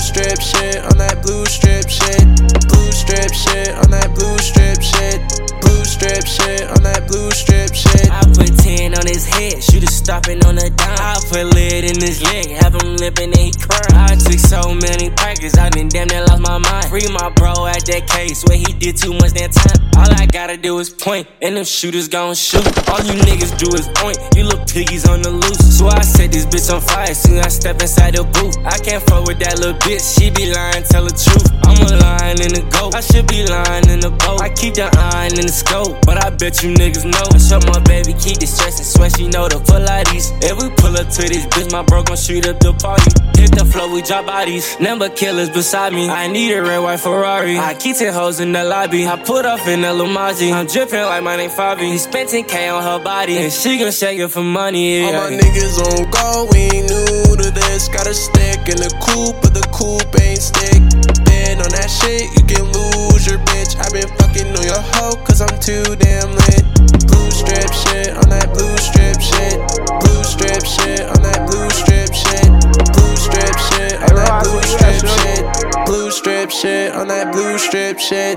Blue 0.00 0.08
strip 0.08 0.40
shit 0.40 0.78
on 0.80 0.96
that 0.96 1.20
blue 1.20 1.44
strip 1.44 1.84
shit. 1.84 2.24
Blue 2.72 2.88
strip 2.88 3.36
shit 3.36 3.68
on 3.84 3.92
that 3.92 4.08
blue 4.16 4.38
strip 4.40 4.80
shit. 4.80 5.20
Blue 5.60 5.84
strip 5.84 6.24
shit 6.24 6.64
on 6.72 6.80
that 6.88 7.04
blue 7.04 7.28
strip 7.36 7.76
shit. 7.76 8.08
I 8.08 8.24
put 8.32 8.48
10 8.48 8.96
on 8.96 9.04
his 9.04 9.28
head, 9.28 9.60
shooter 9.60 9.92
stopping 9.92 10.40
on 10.48 10.56
the 10.56 10.72
dime. 10.72 10.96
I 10.96 11.20
put 11.28 11.52
lid 11.52 11.84
in 11.84 12.00
his 12.00 12.24
leg, 12.24 12.48
have 12.48 12.80
him 12.80 12.96
lipping 12.96 13.28
and 13.28 13.44
he 13.44 13.52
crying. 13.52 13.92
I 13.92 14.16
took 14.16 14.40
so 14.40 14.72
many 14.72 15.10
practice, 15.10 15.58
I 15.58 15.68
done 15.68 15.92
damn 15.92 16.08
near 16.08 16.24
lost 16.24 16.40
my 16.40 16.56
mind. 16.56 16.88
Free 16.88 17.04
my 17.12 17.28
bro 17.36 17.68
at 17.68 17.84
that 17.92 18.08
case 18.08 18.40
where 18.48 18.56
he 18.56 18.72
did 18.80 18.96
too 18.96 19.12
much 19.20 19.36
that 19.36 19.52
time. 19.52 19.80
All 20.00 20.08
I 20.16 20.24
gotta 20.24 20.56
do 20.56 20.78
is 20.78 20.88
point, 20.88 21.28
and 21.42 21.56
them 21.56 21.64
shooters 21.64 22.08
gon' 22.08 22.34
shoot. 22.34 22.64
All 22.88 23.04
you 23.04 23.20
niggas 23.20 23.52
do 23.60 23.68
is 23.76 23.84
point, 24.00 24.16
you 24.32 24.44
little 24.44 24.64
piggies 24.64 25.04
on 25.04 25.20
the 25.20 25.30
loose. 25.30 25.60
So 25.76 25.88
I 25.88 26.00
set 26.00 26.32
this 26.32 26.46
bitch 26.46 26.72
on 26.72 26.80
fire 26.80 27.12
soon 27.12 27.38
I 27.38 27.48
step 27.48 27.82
inside 27.82 28.14
the 28.14 28.24
booth. 28.24 28.56
I 28.64 28.78
can't 28.78 29.02
fuck 29.02 29.26
with 29.26 29.40
that 29.40 29.58
little 29.58 29.74
bitch, 29.74 29.89
she 29.98 30.30
be 30.30 30.52
lying, 30.52 30.84
tell 30.84 31.02
the 31.02 31.10
truth. 31.10 31.50
I'm 31.66 31.74
a 31.82 31.96
lion 31.98 32.38
in 32.42 32.52
the 32.54 32.62
goat, 32.70 32.94
I 32.94 33.00
should 33.00 33.26
be 33.26 33.42
lying 33.46 33.88
in 33.88 34.00
the 34.00 34.10
boat. 34.10 34.40
I 34.40 34.50
keep 34.50 34.74
the 34.74 34.86
iron 34.86 35.34
in 35.34 35.46
the 35.46 35.52
scope, 35.52 35.98
but 36.06 36.22
I 36.22 36.30
bet 36.30 36.62
you 36.62 36.70
niggas 36.74 37.04
know. 37.04 37.26
I 37.34 37.38
show 37.38 37.58
my 37.66 37.80
baby, 37.80 38.14
keep 38.14 38.38
the 38.38 38.46
stress 38.46 38.78
and 38.78 38.86
sweat, 38.86 39.16
she 39.16 39.26
know 39.26 39.48
the 39.48 39.58
full 39.58 39.82
of 39.82 40.04
these. 40.12 40.30
If 40.42 40.62
we 40.62 40.70
pull 40.76 40.94
up 40.94 41.08
to 41.08 41.22
this 41.26 41.46
bitch, 41.46 41.72
my 41.72 41.82
bro 41.82 42.02
gon' 42.02 42.16
shoot 42.16 42.46
up 42.46 42.60
the 42.60 42.72
party. 42.74 43.10
Hit 43.40 43.56
the 43.56 43.64
floor, 43.64 43.90
we 43.90 44.02
drop 44.02 44.26
bodies. 44.26 44.78
Number 44.78 45.08
killers 45.08 45.48
beside 45.50 45.92
me. 45.92 46.08
I 46.08 46.26
need 46.26 46.52
a 46.52 46.62
red, 46.62 46.78
white 46.78 47.00
Ferrari. 47.00 47.58
I 47.58 47.74
keep 47.74 47.96
10 47.96 48.12
hoes 48.12 48.38
in 48.38 48.52
the 48.52 48.64
lobby. 48.64 49.06
I 49.06 49.16
put 49.16 49.46
off 49.46 49.66
in 49.66 49.80
the 49.80 49.88
Lumazi. 49.88 50.52
I'm 50.52 50.66
dripping 50.66 51.00
like 51.00 51.22
my 51.22 51.36
name 51.36 51.50
Fabi. 51.50 51.90
He 51.90 51.98
spent 51.98 52.30
10K 52.30 52.70
on 52.70 52.82
her 52.82 53.02
body, 53.02 53.38
and 53.38 53.52
she 53.52 53.78
gon' 53.78 53.92
shake 53.92 54.18
it 54.18 54.28
for 54.28 54.42
money. 54.42 55.02
All 55.04 55.12
my 55.12 55.30
niggas 55.30 55.78
on 55.80 56.10
go, 56.10 56.48
we 56.52 56.58
ain't 56.58 56.90
new 56.90 57.36
to 57.36 57.50
this. 57.50 57.88
Got 57.88 58.06
a 58.06 58.14
stick 58.14 58.68
in 58.68 58.76
the 58.76 58.92
coupe, 59.00 59.40
but 59.40 59.54
the 59.54 59.66
coupe 59.80 60.20
ain't 60.20 60.44
stick. 60.44 60.84
Been 61.24 61.56
on 61.64 61.72
that 61.72 61.88
shit, 61.88 62.28
you 62.36 62.44
can 62.44 62.68
lose 62.68 63.24
your 63.24 63.40
bitch. 63.48 63.80
i 63.80 63.88
been 63.88 64.08
fucking 64.20 64.52
on 64.52 64.64
your 64.68 64.84
hoe, 64.92 65.16
cause 65.24 65.40
I'm 65.40 65.56
too 65.56 65.96
damn 65.96 66.36
lit. 66.36 66.64
Blue 67.08 67.30
strip 67.32 67.72
shit 67.72 68.12
on 68.12 68.28
that 68.28 68.52
blue 68.52 68.76
strip 68.76 69.16
shit. 69.16 69.56
Blue 70.04 70.22
strip 70.22 70.62
shit 70.68 71.08
on 71.08 71.24
that 71.24 71.48
blue 71.48 71.70
strip 71.72 72.12
shit. 72.12 72.48
Blue 72.92 73.16
strip 73.16 73.56
shit 73.72 73.96
on 74.04 74.14
that 74.20 74.44
blue 74.44 74.60
strip 74.68 75.00
shit. 75.00 75.42
Blue 75.88 76.10
strip 76.12 76.50
shit 76.50 76.92
on 76.92 77.08
that 77.08 77.32
blue 77.32 77.56
strip 77.56 77.98
shit. 77.98 78.36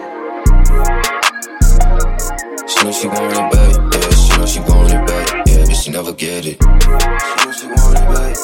She 2.72 2.84
know 2.84 2.92
she 2.92 3.08
want 3.08 3.36
it 3.36 3.52
back, 3.52 3.74
yeah, 3.92 4.10
she 4.16 4.38
know 4.38 4.46
she 4.46 4.60
want 4.62 4.94
it 4.94 5.08
back 5.08 5.13
she 5.84 5.92
never 5.92 6.14
get 6.14 6.46
it. 6.46 6.58
She 6.64 6.70
knows 6.70 7.60
she 7.60 7.68
want 7.68 7.98
it 7.98 8.08
back. 8.08 8.38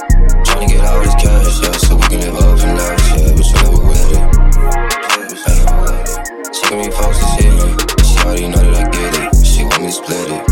Tryna 0.43 0.67
get 0.67 0.83
all 0.83 0.99
this 1.01 1.15
cash, 1.15 1.61
yeah, 1.63 1.71
so 1.71 1.95
we 1.95 2.01
can 2.03 2.19
live 2.19 2.35
up 2.35 2.59
and 2.59 2.77
out, 2.77 2.99
yeah, 3.15 3.31
but 3.33 3.45
you 3.47 3.53
never 3.55 3.79
with 3.87 4.11
it. 4.11 4.27
She 6.53 6.61
give 6.67 6.79
me 6.79 6.91
folks 6.91 7.19
shit, 7.35 7.45
yeah. 7.45 7.77
She 8.03 8.19
already 8.25 8.47
know 8.49 8.59
that 8.59 8.75
I 8.75 8.89
get 8.91 9.13
it. 9.23 9.45
She 9.45 9.63
want 9.63 9.79
me 9.79 9.87
to 9.87 9.93
split 9.93 10.31
it. 10.31 10.48